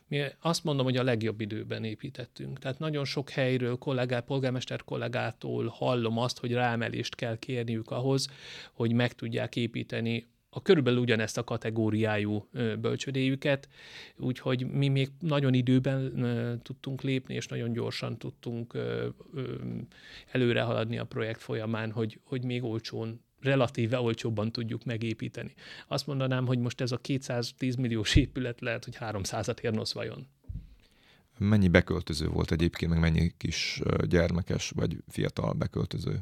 Mi 0.07 0.23
azt 0.41 0.65
mondom, 0.65 0.85
hogy 0.85 0.97
a 0.97 1.03
legjobb 1.03 1.41
időben 1.41 1.85
építettünk. 1.85 2.59
Tehát 2.59 2.79
nagyon 2.79 3.05
sok 3.05 3.31
helyről, 3.31 3.77
kollégá, 3.77 4.21
polgármester 4.21 4.85
kollégától 4.85 5.67
hallom 5.67 6.19
azt, 6.19 6.39
hogy 6.39 6.53
ráemelést 6.53 7.15
kell 7.15 7.39
kérniük 7.39 7.91
ahhoz, 7.91 8.29
hogy 8.73 8.93
meg 8.93 9.13
tudják 9.13 9.57
építeni 9.57 10.27
a 10.51 10.63
körülbelül 10.63 11.01
ugyanezt 11.01 11.39
a 11.39 11.45
kategóriájú 11.45 12.49
bölcsödéjüket, 12.81 13.69
úgyhogy 14.17 14.67
mi 14.71 14.89
még 14.89 15.11
nagyon 15.21 15.55
időben 15.55 16.61
tudtunk 16.63 17.03
lépni, 17.03 17.35
és 17.35 17.47
nagyon 17.47 17.73
gyorsan 17.73 18.19
tudtunk 18.19 18.79
előre 20.31 20.63
haladni 20.63 20.99
a 20.99 21.05
projekt 21.05 21.43
folyamán, 21.43 21.91
hogy, 21.91 22.21
hogy 22.25 22.45
még 22.45 22.65
olcsón 22.65 23.21
relatíve 23.41 24.01
olcsóbban 24.01 24.53
tudjuk 24.53 24.85
megépíteni. 24.85 25.55
Azt 25.87 26.07
mondanám, 26.07 26.47
hogy 26.47 26.59
most 26.59 26.81
ez 26.81 26.93
a 26.93 26.97
210 26.97 27.75
milliós 27.75 28.17
épület 28.17 28.61
lehet, 28.61 28.85
hogy 28.85 28.97
300-at 29.01 29.61
érnosz 29.61 29.93
vajon. 29.93 30.27
Mennyi 31.39 31.69
beköltöző 31.69 32.29
volt 32.29 32.53
egyébként, 32.53 32.91
meg 32.91 33.01
mennyi 33.01 33.33
kis 33.37 33.83
gyermekes 34.03 34.71
vagy 34.71 34.97
fiatal 35.09 35.53
beköltöző? 35.53 36.21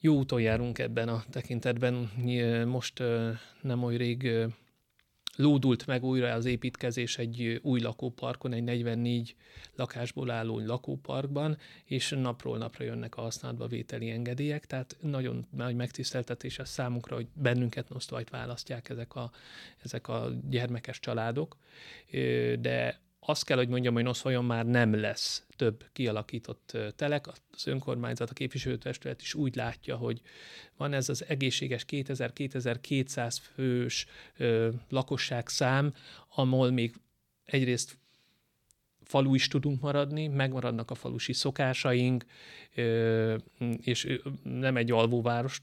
Jó 0.00 0.16
úton 0.16 0.40
járunk 0.40 0.78
ebben 0.78 1.08
a 1.08 1.24
tekintetben. 1.30 2.10
Most 2.66 3.02
nem 3.62 3.82
oly 3.82 3.96
rég 3.96 4.30
lódult 5.38 5.86
meg 5.86 6.04
újra 6.04 6.32
az 6.32 6.44
építkezés 6.44 7.18
egy 7.18 7.60
új 7.62 7.80
lakóparkon, 7.80 8.52
egy 8.52 8.62
44 8.62 9.36
lakásból 9.74 10.30
álló 10.30 10.58
lakóparkban, 10.58 11.58
és 11.84 12.10
napról 12.10 12.58
napra 12.58 12.84
jönnek 12.84 13.16
a 13.16 13.20
használatba 13.20 13.66
vételi 13.66 14.10
engedélyek, 14.10 14.66
tehát 14.66 14.96
nagyon 15.00 15.46
nagy 15.50 15.74
megtiszteltetés 15.74 16.58
a 16.58 16.64
számunkra, 16.64 17.14
hogy 17.14 17.26
bennünket 17.32 17.88
nosztvajt 17.88 18.30
választják 18.30 18.88
ezek 18.88 19.14
a, 19.14 19.30
ezek 19.82 20.08
a 20.08 20.30
gyermekes 20.48 21.00
családok, 21.00 21.56
de 22.60 23.00
azt 23.28 23.44
kell, 23.44 23.56
hogy 23.56 23.68
mondjam, 23.68 23.94
hogy 23.94 24.02
Noszvajon 24.02 24.44
már 24.44 24.66
nem 24.66 25.00
lesz 25.00 25.46
több 25.56 25.84
kialakított 25.92 26.76
telek. 26.96 27.26
Az 27.50 27.66
önkormányzat, 27.66 28.30
a 28.30 28.32
képviselőtestület 28.32 29.20
is 29.20 29.34
úgy 29.34 29.54
látja, 29.54 29.96
hogy 29.96 30.20
van 30.76 30.92
ez 30.92 31.08
az 31.08 31.24
egészséges 31.28 31.84
2000-2200 31.88 33.36
fős 33.54 34.06
ö, 34.36 34.68
lakosság 34.88 35.48
szám, 35.48 35.94
ahol 36.34 36.70
még 36.70 36.94
egyrészt 37.44 37.98
falu 39.02 39.34
is 39.34 39.48
tudunk 39.48 39.80
maradni, 39.80 40.26
megmaradnak 40.26 40.90
a 40.90 40.94
falusi 40.94 41.32
szokásaink, 41.32 42.24
és 43.80 44.20
nem 44.42 44.76
egy 44.76 44.90
alvóváros 44.90 45.62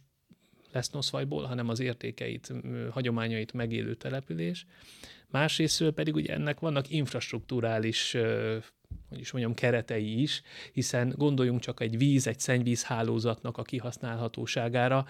lesz 0.76 0.90
Noszvajból, 0.90 1.44
hanem 1.44 1.70
az 1.70 1.80
értékeit, 1.80 2.54
hagyományait 2.92 3.54
megélő 3.54 3.94
település. 3.94 4.66
Másrészt 5.28 5.90
pedig 5.90 6.16
ugye 6.16 6.34
ennek 6.34 6.60
vannak 6.60 6.90
infrastruktúrális 6.90 8.18
hogy 9.10 9.20
is 9.20 9.32
mondjam, 9.32 9.54
keretei 9.54 10.22
is, 10.22 10.42
hiszen 10.74 11.14
gondoljunk 11.18 11.60
csak 11.60 11.80
egy 11.80 11.98
víz, 11.98 12.28
egy 12.28 12.40
szennyvíz 12.40 12.84
hálózatnak 12.84 13.58
a 13.58 13.64
kihasználhatóságára, 13.64 15.06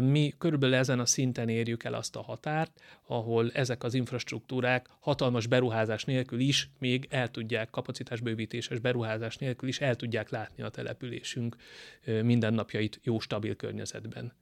mi 0.00 0.34
körülbelül 0.38 0.74
ezen 0.74 1.00
a 1.00 1.06
szinten 1.06 1.48
érjük 1.48 1.84
el 1.84 1.94
azt 1.94 2.16
a 2.16 2.22
határt, 2.22 2.80
ahol 3.06 3.50
ezek 3.52 3.84
az 3.84 3.94
infrastruktúrák 3.94 4.88
hatalmas 5.00 5.46
beruházás 5.46 6.04
nélkül 6.04 6.40
is 6.40 6.70
még 6.78 7.06
el 7.10 7.30
tudják, 7.30 7.70
kapacitásbővítéses 7.70 8.78
beruházás 8.78 9.36
nélkül 9.36 9.68
is 9.68 9.80
el 9.80 9.96
tudják 9.96 10.30
látni 10.30 10.62
a 10.62 10.68
településünk 10.68 11.56
mindennapjait 12.22 13.00
jó, 13.02 13.18
stabil 13.18 13.56
környezetben. 13.56 14.32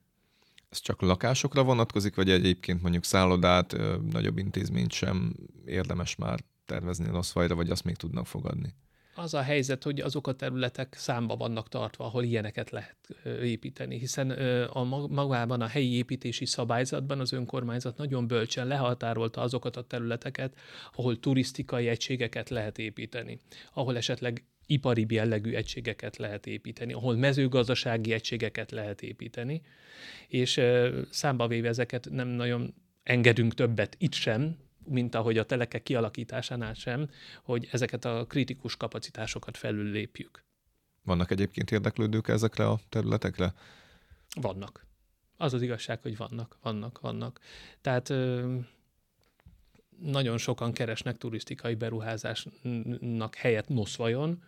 Ez 0.69 0.79
csak 0.79 1.01
lakásokra 1.01 1.63
vonatkozik, 1.63 2.15
vagy 2.15 2.29
egyébként 2.29 2.81
mondjuk 2.81 3.03
szállodát, 3.03 3.75
nagyobb 4.11 4.37
intézményt 4.37 4.91
sem 4.91 5.35
érdemes 5.65 6.15
már 6.15 6.39
tervezni 6.65 7.09
Noszfajra, 7.09 7.55
vagy 7.55 7.69
azt 7.69 7.83
még 7.83 7.95
tudnak 7.95 8.27
fogadni? 8.27 8.75
az 9.19 9.33
a 9.33 9.41
helyzet, 9.41 9.83
hogy 9.83 9.99
azok 9.99 10.27
a 10.27 10.33
területek 10.33 10.95
számba 10.97 11.35
vannak 11.35 11.69
tartva, 11.69 12.05
ahol 12.05 12.23
ilyeneket 12.23 12.69
lehet 12.69 12.97
építeni, 13.41 13.99
hiszen 13.99 14.29
a 14.69 14.83
magában 15.07 15.61
a 15.61 15.67
helyi 15.67 15.93
építési 15.93 16.45
szabályzatban 16.45 17.19
az 17.19 17.31
önkormányzat 17.31 17.97
nagyon 17.97 18.27
bölcsen 18.27 18.67
lehatárolta 18.67 19.41
azokat 19.41 19.75
a 19.75 19.83
területeket, 19.83 20.57
ahol 20.95 21.19
turisztikai 21.19 21.87
egységeket 21.87 22.49
lehet 22.49 22.77
építeni, 22.77 23.39
ahol 23.73 23.97
esetleg 23.97 24.43
ipari 24.69 25.05
jellegű 25.09 25.53
egységeket 25.53 26.17
lehet 26.17 26.47
építeni, 26.47 26.93
ahol 26.93 27.15
mezőgazdasági 27.15 28.11
egységeket 28.11 28.71
lehet 28.71 29.01
építeni, 29.01 29.61
és 30.27 30.61
számba 31.09 31.47
véve 31.47 31.67
ezeket 31.67 32.07
nem 32.11 32.27
nagyon 32.27 32.73
engedünk 33.03 33.53
többet 33.53 33.95
itt 33.99 34.13
sem, 34.13 34.57
mint 34.85 35.15
ahogy 35.15 35.37
a 35.37 35.45
telekek 35.45 35.83
kialakításánál 35.83 36.73
sem, 36.73 37.09
hogy 37.43 37.67
ezeket 37.71 38.05
a 38.05 38.25
kritikus 38.27 38.77
kapacitásokat 38.77 39.57
felül 39.57 39.91
lépjük. 39.91 40.43
Vannak 41.03 41.31
egyébként 41.31 41.71
érdeklődők 41.71 42.27
ezekre 42.27 42.67
a 42.67 42.79
területekre? 42.89 43.53
Vannak. 44.41 44.85
Az 45.37 45.53
az 45.53 45.61
igazság, 45.61 46.01
hogy 46.01 46.17
vannak, 46.17 46.57
vannak, 46.61 46.99
vannak. 46.99 47.39
Tehát 47.81 48.13
nagyon 50.01 50.37
sokan 50.37 50.71
keresnek 50.71 51.17
turisztikai 51.17 51.75
beruházásnak 51.75 53.35
helyet 53.35 53.69
Noszvajon, 53.69 54.43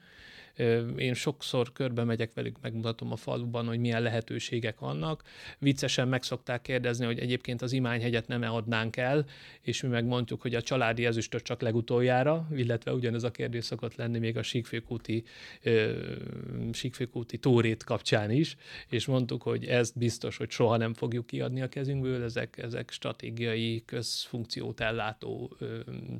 én 0.97 1.13
sokszor 1.13 1.71
körbe 1.71 2.03
megyek 2.03 2.33
velük, 2.33 2.57
megmutatom 2.61 3.11
a 3.11 3.15
faluban, 3.15 3.67
hogy 3.67 3.79
milyen 3.79 4.01
lehetőségek 4.01 4.79
vannak. 4.79 5.23
Viccesen 5.59 6.07
meg 6.07 6.23
szokták 6.23 6.61
kérdezni, 6.61 7.05
hogy 7.05 7.19
egyébként 7.19 7.61
az 7.61 7.71
imányhegyet 7.71 8.27
nem 8.27 8.41
adnánk 8.41 8.97
el, 8.97 9.25
és 9.61 9.81
mi 9.81 9.89
megmondjuk, 9.89 10.41
hogy 10.41 10.55
a 10.55 10.61
családi 10.61 11.05
ezüstöt 11.05 11.43
csak 11.43 11.61
legutoljára, 11.61 12.47
illetve 12.55 12.93
ugyanez 12.93 13.23
a 13.23 13.31
kérdés 13.31 13.65
szokott 13.65 13.95
lenni 13.95 14.19
még 14.19 14.37
a 14.37 14.43
síkfőkúti, 14.43 15.23
síkfőkúti 16.71 17.37
tórét 17.37 17.83
kapcsán 17.83 18.31
is, 18.31 18.55
és 18.87 19.05
mondtuk, 19.05 19.41
hogy 19.41 19.65
ezt 19.65 19.97
biztos, 19.97 20.37
hogy 20.37 20.49
soha 20.49 20.77
nem 20.77 20.93
fogjuk 20.93 21.25
kiadni 21.25 21.61
a 21.61 21.69
kezünkből, 21.69 22.23
ezek, 22.23 22.57
ezek 22.57 22.91
stratégiai 22.91 23.83
közfunkciót 23.85 24.79
ellátó 24.79 25.57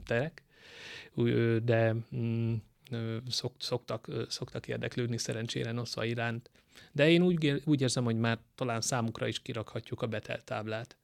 terek, 0.06 0.44
de 1.64 1.96
szokt, 3.29 3.62
szoktak, 3.62 4.12
szoktak 4.29 4.67
érdeklődni 4.67 5.17
szerencsére 5.17 5.71
NOSZA 5.71 6.05
iránt. 6.05 6.50
De 6.91 7.10
én 7.10 7.21
úgy, 7.21 7.62
úgy 7.65 7.81
érzem, 7.81 8.03
hogy 8.03 8.19
már 8.19 8.39
talán 8.55 8.81
számukra 8.81 9.27
is 9.27 9.41
kirakhatjuk 9.41 10.01
a 10.01 10.07
betelt 10.07 10.43
táblát. 10.43 10.98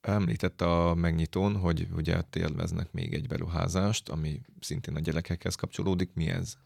Említette 0.00 0.64
a 0.64 0.94
megnyitón, 0.94 1.56
hogy 1.56 1.86
ugye 1.92 2.22
élveznek 2.36 2.92
még 2.92 3.14
egy 3.14 3.26
beruházást, 3.26 4.08
ami 4.08 4.40
szintén 4.60 4.96
a 4.96 5.00
gyerekekhez 5.00 5.54
kapcsolódik. 5.54 6.10
Mi 6.14 6.28
ez? 6.28 6.56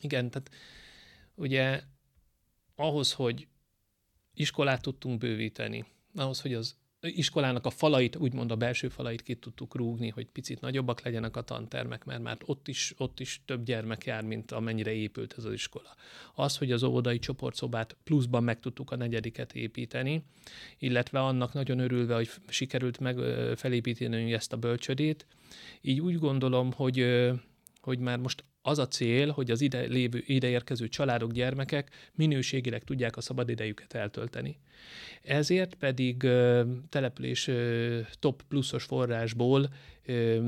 Igen, 0.00 0.30
tehát 0.30 0.50
ugye 1.34 1.82
ahhoz, 2.74 3.12
hogy 3.12 3.48
iskolát 4.34 4.82
tudtunk 4.82 5.18
bővíteni, 5.18 5.84
ahhoz, 6.14 6.40
hogy 6.40 6.54
az 6.54 6.76
iskolának 7.06 7.66
a 7.66 7.70
falait, 7.70 8.16
úgymond 8.16 8.50
a 8.50 8.56
belső 8.56 8.88
falait 8.88 9.22
ki 9.22 9.34
tudtuk 9.34 9.74
rúgni, 9.74 10.08
hogy 10.08 10.26
picit 10.26 10.60
nagyobbak 10.60 11.02
legyenek 11.02 11.36
a 11.36 11.42
tantermek, 11.42 12.04
mert 12.04 12.22
már 12.22 12.38
ott 12.44 12.68
is, 12.68 12.94
ott 12.96 13.20
is 13.20 13.40
több 13.44 13.64
gyermek 13.64 14.04
jár, 14.04 14.24
mint 14.24 14.52
amennyire 14.52 14.92
épült 14.92 15.34
ez 15.36 15.44
az 15.44 15.52
iskola. 15.52 15.94
Az, 16.34 16.56
hogy 16.56 16.72
az 16.72 16.82
óvodai 16.82 17.18
csoportszobát 17.18 17.96
pluszban 18.04 18.44
meg 18.44 18.60
tudtuk 18.60 18.90
a 18.90 18.96
negyediket 18.96 19.52
építeni, 19.52 20.22
illetve 20.78 21.20
annak 21.20 21.52
nagyon 21.52 21.78
örülve, 21.78 22.14
hogy 22.14 22.30
sikerült 22.48 22.98
meg 22.98 23.18
felépíteni 23.56 24.32
ezt 24.32 24.52
a 24.52 24.56
bölcsödét, 24.56 25.26
így 25.80 26.00
úgy 26.00 26.18
gondolom, 26.18 26.72
hogy 26.72 27.04
hogy 27.86 27.98
már 27.98 28.18
most 28.18 28.44
az 28.66 28.78
a 28.78 28.88
cél, 28.88 29.30
hogy 29.30 29.50
az 29.50 29.60
ide, 29.60 29.80
lévő, 29.80 30.22
ide 30.26 30.48
érkező 30.48 30.88
családok, 30.88 31.32
gyermekek 31.32 31.90
minőségileg 32.14 32.84
tudják 32.84 33.16
a 33.16 33.20
szabadidejüket 33.20 33.94
eltölteni. 33.94 34.58
Ezért 35.22 35.74
pedig 35.74 36.22
ö, 36.22 36.62
település 36.88 37.46
ö, 37.46 38.00
top 38.18 38.42
pluszos 38.48 38.84
forrásból 38.84 39.68
ö, 40.06 40.40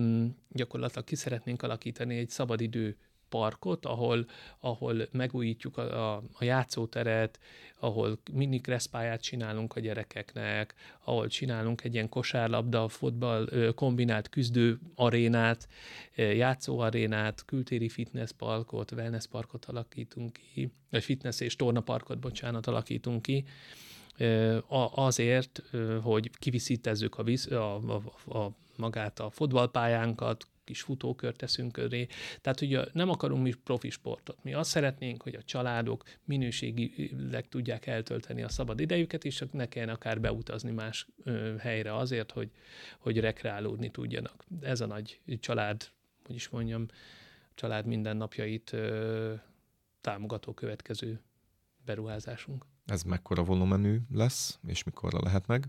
gyakorlatilag 0.53 1.05
ki 1.05 1.15
szeretnénk 1.15 1.63
alakítani 1.63 2.17
egy 2.17 2.29
szabadidő 2.29 2.97
parkot, 3.29 3.87
ahol, 3.87 4.27
ahol 4.61 5.09
megújítjuk 5.13 5.77
a, 5.77 6.13
a, 6.13 6.23
a 6.33 6.45
játszóteret, 6.45 7.39
ahol 7.81 8.19
mini 8.33 8.61
kresszpályát 8.61 9.21
csinálunk 9.21 9.77
a 9.77 9.81
gyerekeknek, 9.81 10.75
ahol 11.05 11.29
csinálunk 11.29 11.85
egy 11.85 11.95
ilyen 11.95 12.09
kosárlabda, 12.09 12.89
fotball 12.89 13.73
kombinált 13.75 14.29
küzdő 14.29 14.79
arénát, 14.95 15.69
játszóarénát, 16.17 17.45
kültéri 17.45 17.89
fitnessparkot, 17.89 18.93
wellnessparkot 18.93 19.65
alakítunk 19.65 20.33
ki, 20.33 20.73
vagy 20.91 21.05
fitness 21.05 21.41
és 21.41 21.57
tornaparkot, 21.57 22.19
bocsánat, 22.19 22.67
alakítunk 22.67 23.23
ki, 23.23 23.45
azért, 24.95 25.63
hogy 26.03 26.31
kiviszítezzük 26.39 27.19
a, 27.19 27.25
a, 27.51 27.93
a, 28.25 28.39
a 28.39 28.53
magát 28.77 29.21
a 29.21 29.31
fotballpályánkat, 29.31 30.47
kis 30.69 30.83
futókört 30.83 31.37
teszünk 31.37 31.73
köré. 31.73 32.07
Tehát 32.41 32.61
ugye 32.61 32.85
nem 32.93 33.09
akarunk 33.09 33.43
mi 33.43 33.53
profi 33.65 33.91
sportot. 33.91 34.39
Mi 34.43 34.55
azt 34.55 34.71
szeretnénk, 34.71 35.23
hogy 35.23 35.35
a 35.35 35.43
családok 35.43 36.05
minőségileg 36.25 37.49
tudják 37.49 37.87
eltölteni 37.87 38.43
a 38.43 38.49
szabad 38.49 38.81
idejüket, 38.81 39.25
és 39.25 39.45
ne 39.51 39.69
kelljen 39.69 39.95
akár 39.95 40.21
beutazni 40.21 40.71
más 40.71 41.07
ö, 41.25 41.55
helyre 41.59 41.97
azért, 41.97 42.31
hogy, 42.31 42.51
hogy 42.99 43.21
rekreálódni 43.21 43.91
tudjanak. 43.91 44.45
Ez 44.61 44.81
a 44.81 44.87
nagy 44.87 45.21
család, 45.41 45.89
hogy 46.25 46.35
is 46.35 46.49
mondjam, 46.49 46.87
család 47.55 47.87
mindennapjait 47.87 48.73
ö, 48.73 49.35
támogató 50.01 50.53
következő 50.53 51.21
beruházásunk. 51.85 52.65
Ez 52.87 53.03
mekkora 53.03 53.45
volumenű 53.45 53.99
lesz, 54.11 54.59
és 54.67 54.85
mikorra 54.85 55.19
lehet 55.23 55.47
meg? 55.47 55.69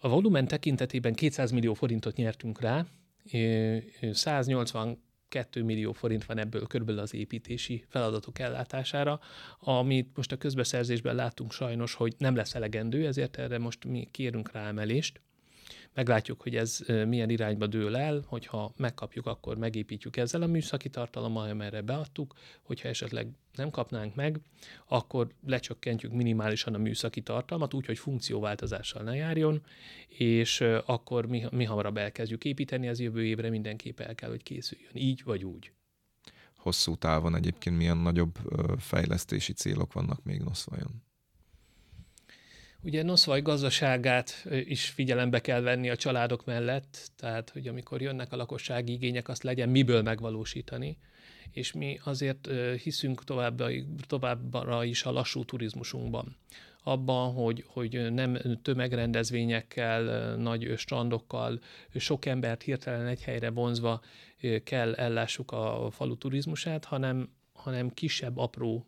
A 0.00 0.08
volumen 0.08 0.48
tekintetében 0.48 1.12
200 1.14 1.50
millió 1.50 1.74
forintot 1.74 2.16
nyertünk 2.16 2.60
rá, 2.60 2.86
182 4.12 5.62
millió 5.62 5.92
forint 5.92 6.24
van 6.24 6.38
ebből 6.38 6.66
körülbelül 6.66 7.00
az 7.00 7.14
építési 7.14 7.84
feladatok 7.88 8.38
ellátására, 8.38 9.20
amit 9.58 10.16
most 10.16 10.32
a 10.32 10.36
közbeszerzésben 10.36 11.14
látunk 11.14 11.52
sajnos, 11.52 11.94
hogy 11.94 12.14
nem 12.18 12.36
lesz 12.36 12.54
elegendő, 12.54 13.06
ezért 13.06 13.38
erre 13.38 13.58
most 13.58 13.84
mi 13.84 14.08
kérünk 14.10 14.52
rá 14.52 14.66
emelést. 14.66 15.20
Meglátjuk, 15.94 16.42
hogy 16.42 16.56
ez 16.56 16.78
milyen 17.06 17.30
irányba 17.30 17.66
dől 17.66 17.96
el, 17.96 18.24
hogyha 18.26 18.72
megkapjuk, 18.76 19.26
akkor 19.26 19.56
megépítjük 19.56 20.16
ezzel 20.16 20.42
a 20.42 20.46
műszaki 20.46 20.88
tartalommal, 20.88 21.48
amerre 21.48 21.80
beadtuk, 21.80 22.34
hogyha 22.62 22.88
esetleg 22.88 23.28
nem 23.54 23.70
kapnánk 23.70 24.14
meg, 24.14 24.40
akkor 24.88 25.28
lecsökkentjük 25.46 26.12
minimálisan 26.12 26.74
a 26.74 26.78
műszaki 26.78 27.20
tartalmat, 27.20 27.74
úgy, 27.74 27.86
hogy 27.86 27.98
funkcióváltozással 27.98 29.02
ne 29.02 29.14
járjon, 29.14 29.62
és 30.08 30.60
akkor 30.86 31.26
mi, 31.26 31.44
mi 31.50 31.64
hamarabb 31.64 31.96
elkezdjük 31.96 32.44
építeni, 32.44 32.88
az 32.88 33.00
jövő 33.00 33.24
évre 33.24 33.50
mindenképp 33.50 34.00
el 34.00 34.14
kell, 34.14 34.30
hogy 34.30 34.42
készüljön, 34.42 34.94
így 34.94 35.22
vagy 35.24 35.44
úgy. 35.44 35.72
Hosszú 36.56 36.96
távon 36.96 37.34
egyébként 37.34 37.76
milyen 37.76 37.96
nagyobb 37.96 38.38
fejlesztési 38.78 39.52
célok 39.52 39.92
vannak 39.92 40.24
még 40.24 40.40
Noszvajon? 40.40 41.11
Ugye 42.84 43.02
Noszvaj 43.02 43.42
gazdaságát 43.42 44.46
is 44.50 44.88
figyelembe 44.88 45.40
kell 45.40 45.60
venni 45.60 45.90
a 45.90 45.96
családok 45.96 46.44
mellett, 46.44 47.10
tehát 47.16 47.50
hogy 47.50 47.68
amikor 47.68 48.00
jönnek 48.00 48.32
a 48.32 48.36
lakossági 48.36 48.92
igények, 48.92 49.28
azt 49.28 49.42
legyen 49.42 49.68
miből 49.68 50.02
megvalósítani, 50.02 50.98
és 51.50 51.72
mi 51.72 52.00
azért 52.04 52.48
hiszünk 52.82 53.24
továbbra, 53.24 53.68
továbbra 54.06 54.84
is 54.84 55.04
a 55.04 55.12
lassú 55.12 55.44
turizmusunkban. 55.44 56.36
Abban, 56.84 57.32
hogy, 57.32 57.64
hogy 57.66 58.12
nem 58.12 58.38
tömegrendezvényekkel, 58.62 60.34
nagy 60.36 60.72
strandokkal, 60.76 61.60
sok 61.94 62.26
embert 62.26 62.62
hirtelen 62.62 63.06
egy 63.06 63.22
helyre 63.22 63.50
vonzva 63.50 64.00
kell 64.64 64.94
ellássuk 64.94 65.52
a 65.52 65.88
falu 65.90 66.16
turizmusát, 66.16 66.84
hanem, 66.84 67.30
hanem 67.52 67.88
kisebb, 67.88 68.36
apró 68.36 68.86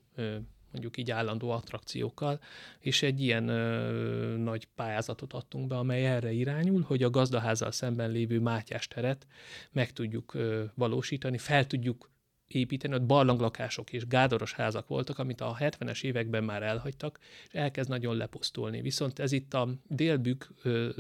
mondjuk 0.75 0.97
így 0.97 1.11
állandó 1.11 1.51
attrakciókkal, 1.51 2.41
és 2.79 3.03
egy 3.03 3.21
ilyen 3.21 3.49
ö, 3.49 4.37
nagy 4.37 4.69
pályázatot 4.75 5.33
adtunk 5.33 5.67
be, 5.67 5.77
amely 5.77 6.07
erre 6.07 6.33
irányul, 6.33 6.83
hogy 6.83 7.03
a 7.03 7.11
gazdaházzal 7.11 7.71
szemben 7.71 8.11
lévő 8.11 8.41
Mátyás 8.41 8.89
teret 8.89 9.27
meg 9.73 9.93
tudjuk 9.93 10.35
ö, 10.35 10.65
valósítani, 10.75 11.39
fel 11.39 11.67
tudjuk 11.67 12.11
építeni, 12.47 12.95
ott 12.95 13.03
barlanglakások 13.03 13.93
és 13.93 14.07
gádoros 14.07 14.53
házak 14.53 14.89
voltak, 14.89 15.19
amit 15.19 15.41
a 15.41 15.57
70-es 15.61 16.05
években 16.05 16.45
már 16.45 16.63
elhagytak, 16.63 17.19
és 17.47 17.55
elkezd 17.55 17.89
nagyon 17.89 18.17
lepusztulni. 18.17 18.81
Viszont 18.81 19.19
ez 19.19 19.33
itt 19.33 19.55
a 19.55 19.69
délbük 19.89 20.49
ö, 20.63 20.91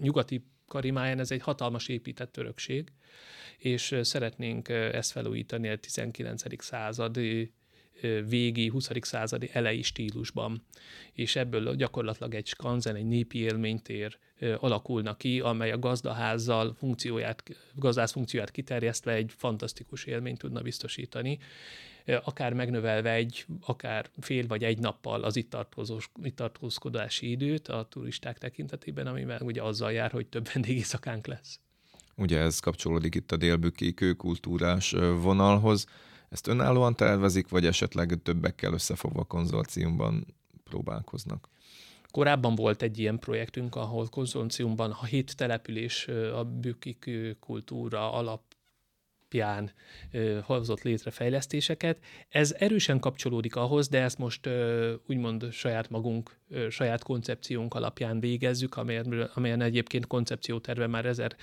nyugati 0.00 0.44
karimáján, 0.66 1.18
ez 1.18 1.30
egy 1.30 1.42
hatalmas 1.42 1.88
épített 1.88 2.36
örökség, 2.36 2.92
és 3.58 3.98
szeretnénk 4.02 4.68
ezt 4.68 5.10
felújítani 5.10 5.68
a 5.68 5.78
19. 5.78 6.62
századi 6.62 7.52
végi, 8.28 8.68
20. 8.68 8.90
századi 9.00 9.50
elejé 9.52 9.82
stílusban. 9.82 10.62
És 11.12 11.36
ebből 11.36 11.74
gyakorlatilag 11.74 12.34
egy 12.34 12.46
skanzen, 12.46 12.94
egy 12.94 13.06
népi 13.06 13.38
élménytér 13.38 14.18
alakulna 14.56 15.16
ki, 15.16 15.40
amely 15.40 15.70
a 15.70 15.78
gazdaházzal 15.78 16.74
funkcióját, 16.78 17.42
gazdász 17.74 18.12
funkcióját 18.12 18.50
kiterjesztve 18.50 19.12
egy 19.12 19.32
fantasztikus 19.36 20.04
élményt 20.04 20.38
tudna 20.38 20.62
biztosítani 20.62 21.38
akár 22.04 22.52
megnövelve 22.52 23.12
egy, 23.12 23.46
akár 23.60 24.10
fél 24.20 24.46
vagy 24.46 24.64
egy 24.64 24.78
nappal 24.78 25.22
az 25.22 25.36
itt, 25.36 25.56
itt 26.22 26.36
tartózkodási 26.36 27.30
időt 27.30 27.68
a 27.68 27.86
turisták 27.90 28.38
tekintetében, 28.38 29.06
amivel 29.06 29.40
ugye 29.42 29.62
azzal 29.62 29.92
jár, 29.92 30.10
hogy 30.10 30.26
több 30.26 30.48
vendégészakánk 30.52 31.26
lesz. 31.26 31.60
Ugye 32.16 32.38
ez 32.38 32.58
kapcsolódik 32.58 33.14
itt 33.14 33.32
a 33.32 33.36
délbükki 33.36 33.94
kőkultúrás 33.94 34.90
vonalhoz. 35.20 35.86
Ezt 36.30 36.46
önállóan 36.46 36.96
tervezik, 36.96 37.48
vagy 37.48 37.66
esetleg 37.66 38.18
többekkel 38.22 38.72
összefogva 38.72 39.24
konzorciumban 39.24 40.26
próbálkoznak? 40.64 41.48
Korábban 42.10 42.54
volt 42.54 42.82
egy 42.82 42.98
ilyen 42.98 43.18
projektünk, 43.18 43.74
ahol 43.76 44.08
konzorciumban 44.08 44.90
a 44.90 45.04
hét 45.04 45.36
település 45.36 46.08
a 46.08 46.44
bükki 46.44 46.98
kultúra 47.40 48.12
alap 48.12 48.42
alapján 49.30 49.72
hozott 50.42 50.82
létre 50.82 51.10
fejlesztéseket. 51.10 51.98
Ez 52.28 52.54
erősen 52.58 52.98
kapcsolódik 52.98 53.56
ahhoz, 53.56 53.88
de 53.88 54.02
ezt 54.02 54.18
most 54.18 54.48
úgymond 55.06 55.52
saját 55.52 55.90
magunk, 55.90 56.36
saját 56.68 57.02
koncepciónk 57.02 57.74
alapján 57.74 58.20
végezzük, 58.20 58.76
amelyen, 58.76 59.60
egyébként 59.60 60.06
koncepcióterve 60.06 60.86
már 60.86 61.06
1000, 61.06 61.36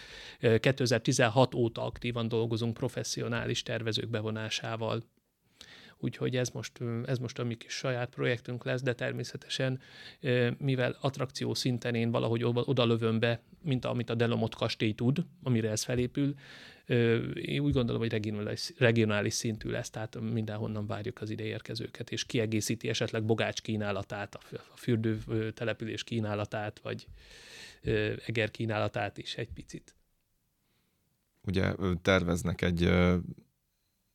2016 0.60 1.56
óta 1.56 1.86
aktívan 1.86 2.28
dolgozunk 2.28 2.74
professzionális 2.74 3.64
tervezők 3.64 4.10
bevonásával. 4.10 5.04
Úgyhogy 6.00 6.38
ez 6.38 6.50
most, 6.50 6.80
ez 7.06 7.18
most 7.18 7.40
a 7.40 7.44
mi 7.44 7.56
kis 7.56 7.74
saját 7.74 8.10
projektünk 8.10 8.64
lesz, 8.64 8.82
de 8.82 8.94
természetesen, 8.94 9.80
mivel 10.58 10.98
attrakció 11.02 11.54
szinten 11.54 11.96
én 11.96 12.12
valahogy 12.12 12.44
oda 12.44 12.86
lövöm 12.86 13.20
be, 13.20 13.42
mint 13.64 13.86
amit 13.86 14.10
a 14.10 14.16
Delomot 14.16 14.56
kastély 14.56 14.94
tud, 14.94 15.26
amire 15.44 15.70
ez 15.70 15.84
felépül, 15.84 16.36
én 17.34 17.60
úgy 17.60 17.74
gondolom, 17.74 18.02
hogy 18.02 18.12
regionális, 18.12 18.74
regionális 18.78 19.34
szintű 19.34 19.70
lesz, 19.70 19.90
tehát 19.90 20.20
mindenhonnan 20.20 20.88
várjuk 20.88 21.22
az 21.22 21.30
ideérkezőket, 21.30 22.12
és 22.12 22.26
kiegészíti 22.26 22.90
esetleg 22.90 23.26
Bogács 23.26 23.62
kínálatát, 23.62 24.36
a 24.52 24.78
fürdő 24.78 25.20
település 25.52 26.04
kínálatát, 26.04 26.80
vagy 26.80 27.08
Eger 28.26 28.52
kínálatát 28.52 29.18
is 29.18 29.36
egy 29.36 29.50
picit. 29.54 29.96
Ugye 31.46 31.74
terveznek 32.02 32.62
egy 32.62 32.90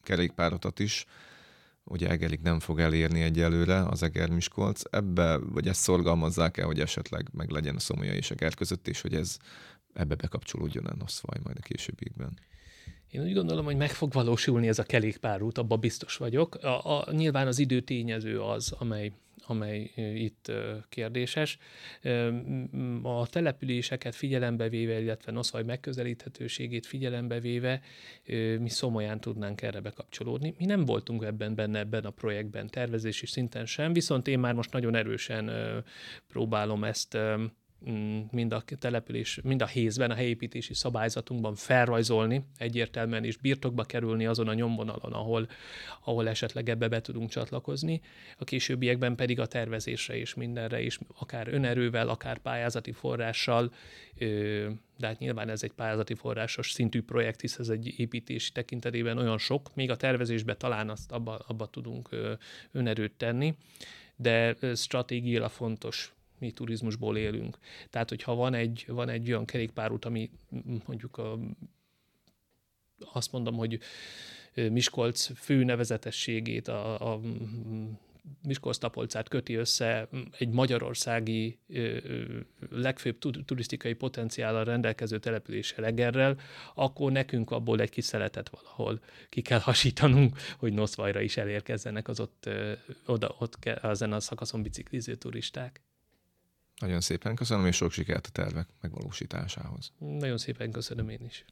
kerékpárotat 0.02 0.78
is, 0.78 1.06
ugye 1.84 2.08
Egerig 2.08 2.40
nem 2.40 2.60
fog 2.60 2.80
elérni 2.80 3.22
egyelőre 3.22 3.86
az 3.86 4.02
Eger 4.02 4.30
Miskolc. 4.30 4.82
Ebbe, 4.90 5.36
vagy 5.36 5.68
ezt 5.68 5.80
szorgalmazzák 5.80 6.56
el, 6.56 6.66
hogy 6.66 6.80
esetleg 6.80 7.28
meg 7.32 7.50
legyen 7.50 7.76
a 7.76 7.80
Szomolya 7.80 8.14
és 8.14 8.30
Eger 8.30 8.54
között, 8.54 8.88
és 8.88 9.00
hogy 9.00 9.14
ez 9.14 9.36
ebbe 9.92 10.14
bekapcsolódjon 10.14 10.84
a 10.84 10.94
Noszvaj 10.98 11.38
majd 11.42 11.56
a 11.58 11.62
későbbiekben. 11.62 12.38
Én 13.10 13.22
úgy 13.22 13.34
gondolom, 13.34 13.64
hogy 13.64 13.76
meg 13.76 13.90
fog 13.90 14.12
valósulni 14.12 14.68
ez 14.68 14.78
a 14.78 14.82
kerékpárút, 14.82 15.58
abban 15.58 15.80
biztos 15.80 16.16
vagyok. 16.16 16.54
A, 16.54 16.98
a, 16.98 17.12
nyilván 17.12 17.46
az 17.46 17.58
idő 17.58 17.80
tényező 17.80 18.40
az, 18.40 18.72
amely, 18.78 19.12
amely 19.46 19.90
itt 20.14 20.52
kérdéses. 20.88 21.58
A 23.02 23.26
településeket 23.26 24.14
figyelembe 24.14 24.68
véve, 24.68 25.00
illetve 25.00 25.32
Noszvaj 25.32 25.62
megközelíthetőségét 25.62 26.86
figyelembe 26.86 27.40
véve, 27.40 27.80
mi 28.58 28.68
szomolyán 28.68 29.20
tudnánk 29.20 29.62
erre 29.62 29.80
bekapcsolódni. 29.80 30.54
Mi 30.58 30.64
nem 30.64 30.84
voltunk 30.84 31.24
ebben 31.24 31.54
benne 31.54 31.78
ebben 31.78 32.04
a 32.04 32.10
projektben, 32.10 32.66
tervezési 32.66 33.26
szinten 33.26 33.66
sem, 33.66 33.92
viszont 33.92 34.28
én 34.28 34.38
már 34.38 34.54
most 34.54 34.72
nagyon 34.72 34.94
erősen 34.94 35.50
próbálom 36.28 36.84
ezt 36.84 37.18
mind 38.30 38.52
a 38.52 38.62
település, 38.78 39.40
mind 39.42 39.62
a 39.62 39.66
hézben, 39.66 40.10
a 40.10 40.14
helyépítési 40.14 40.74
szabályzatunkban 40.74 41.54
felrajzolni 41.54 42.44
egyértelműen, 42.56 43.24
és 43.24 43.36
birtokba 43.36 43.82
kerülni 43.82 44.26
azon 44.26 44.48
a 44.48 44.54
nyomvonalon, 44.54 45.12
ahol, 45.12 45.48
ahol 46.04 46.28
esetleg 46.28 46.68
ebbe 46.68 46.88
be 46.88 47.00
tudunk 47.00 47.30
csatlakozni. 47.30 48.00
A 48.38 48.44
későbbiekben 48.44 49.14
pedig 49.14 49.40
a 49.40 49.46
tervezésre 49.46 50.16
és 50.16 50.34
mindenre 50.34 50.80
is, 50.80 50.98
akár 51.18 51.48
önerővel, 51.48 52.08
akár 52.08 52.38
pályázati 52.38 52.92
forrással, 52.92 53.72
de 54.98 55.06
hát 55.06 55.18
nyilván 55.18 55.48
ez 55.48 55.62
egy 55.62 55.72
pályázati 55.72 56.14
forrásos 56.14 56.70
szintű 56.70 57.02
projekt, 57.02 57.40
hisz 57.40 57.58
ez 57.58 57.68
egy 57.68 57.94
építési 57.96 58.52
tekintetében 58.52 59.18
olyan 59.18 59.38
sok, 59.38 59.74
még 59.74 59.90
a 59.90 59.96
tervezésbe 59.96 60.54
talán 60.54 60.90
azt 60.90 61.12
abba, 61.12 61.44
abba 61.46 61.66
tudunk 61.66 62.08
önerőt 62.72 63.12
tenni, 63.12 63.54
de 64.16 64.56
stratégiailag 64.74 65.50
fontos 65.50 66.12
mi 66.42 66.50
turizmusból 66.50 67.16
élünk. 67.16 67.58
Tehát, 67.90 68.08
hogyha 68.08 68.34
van 68.34 68.54
egy, 68.54 68.84
van 68.86 69.08
egy 69.08 69.28
olyan 69.28 69.44
kerékpárút, 69.44 70.04
ami 70.04 70.30
mondjuk 70.86 71.18
a, 71.18 71.38
azt 73.12 73.32
mondom, 73.32 73.54
hogy 73.54 73.78
Miskolc 74.54 75.30
fő 75.34 75.64
nevezetességét, 75.64 76.68
a, 76.68 77.12
a 77.12 77.20
Miskolc 78.42 78.78
Tapolcát 78.78 79.28
köti 79.28 79.54
össze 79.54 80.08
egy 80.38 80.48
magyarországi 80.48 81.58
legfőbb 82.70 83.18
turisztikai 83.44 83.92
potenciállal 83.92 84.64
rendelkező 84.64 85.18
településsel 85.18 85.84
Egerrel, 85.84 86.38
akkor 86.74 87.12
nekünk 87.12 87.50
abból 87.50 87.80
egy 87.80 87.90
kis 87.90 88.04
szeletet 88.04 88.48
valahol 88.48 89.00
ki 89.28 89.42
kell 89.42 89.58
hasítanunk, 89.58 90.36
hogy 90.58 90.72
Noszvajra 90.72 91.20
is 91.20 91.36
elérkezzenek 91.36 92.08
az 92.08 92.20
ott, 92.20 92.48
oda, 93.06 93.34
ott 93.38 93.64
ezen 93.64 94.12
a 94.12 94.20
szakaszon 94.20 94.62
bicikliző 94.62 95.14
turisták. 95.14 95.80
Nagyon 96.80 97.00
szépen 97.00 97.34
köszönöm, 97.34 97.66
és 97.66 97.76
sok 97.76 97.92
sikert 97.92 98.26
a 98.26 98.30
tervek 98.30 98.68
megvalósításához. 98.80 99.92
Nagyon 99.98 100.38
szépen 100.38 100.70
köszönöm 100.70 101.08
én 101.08 101.24
is. 101.24 101.44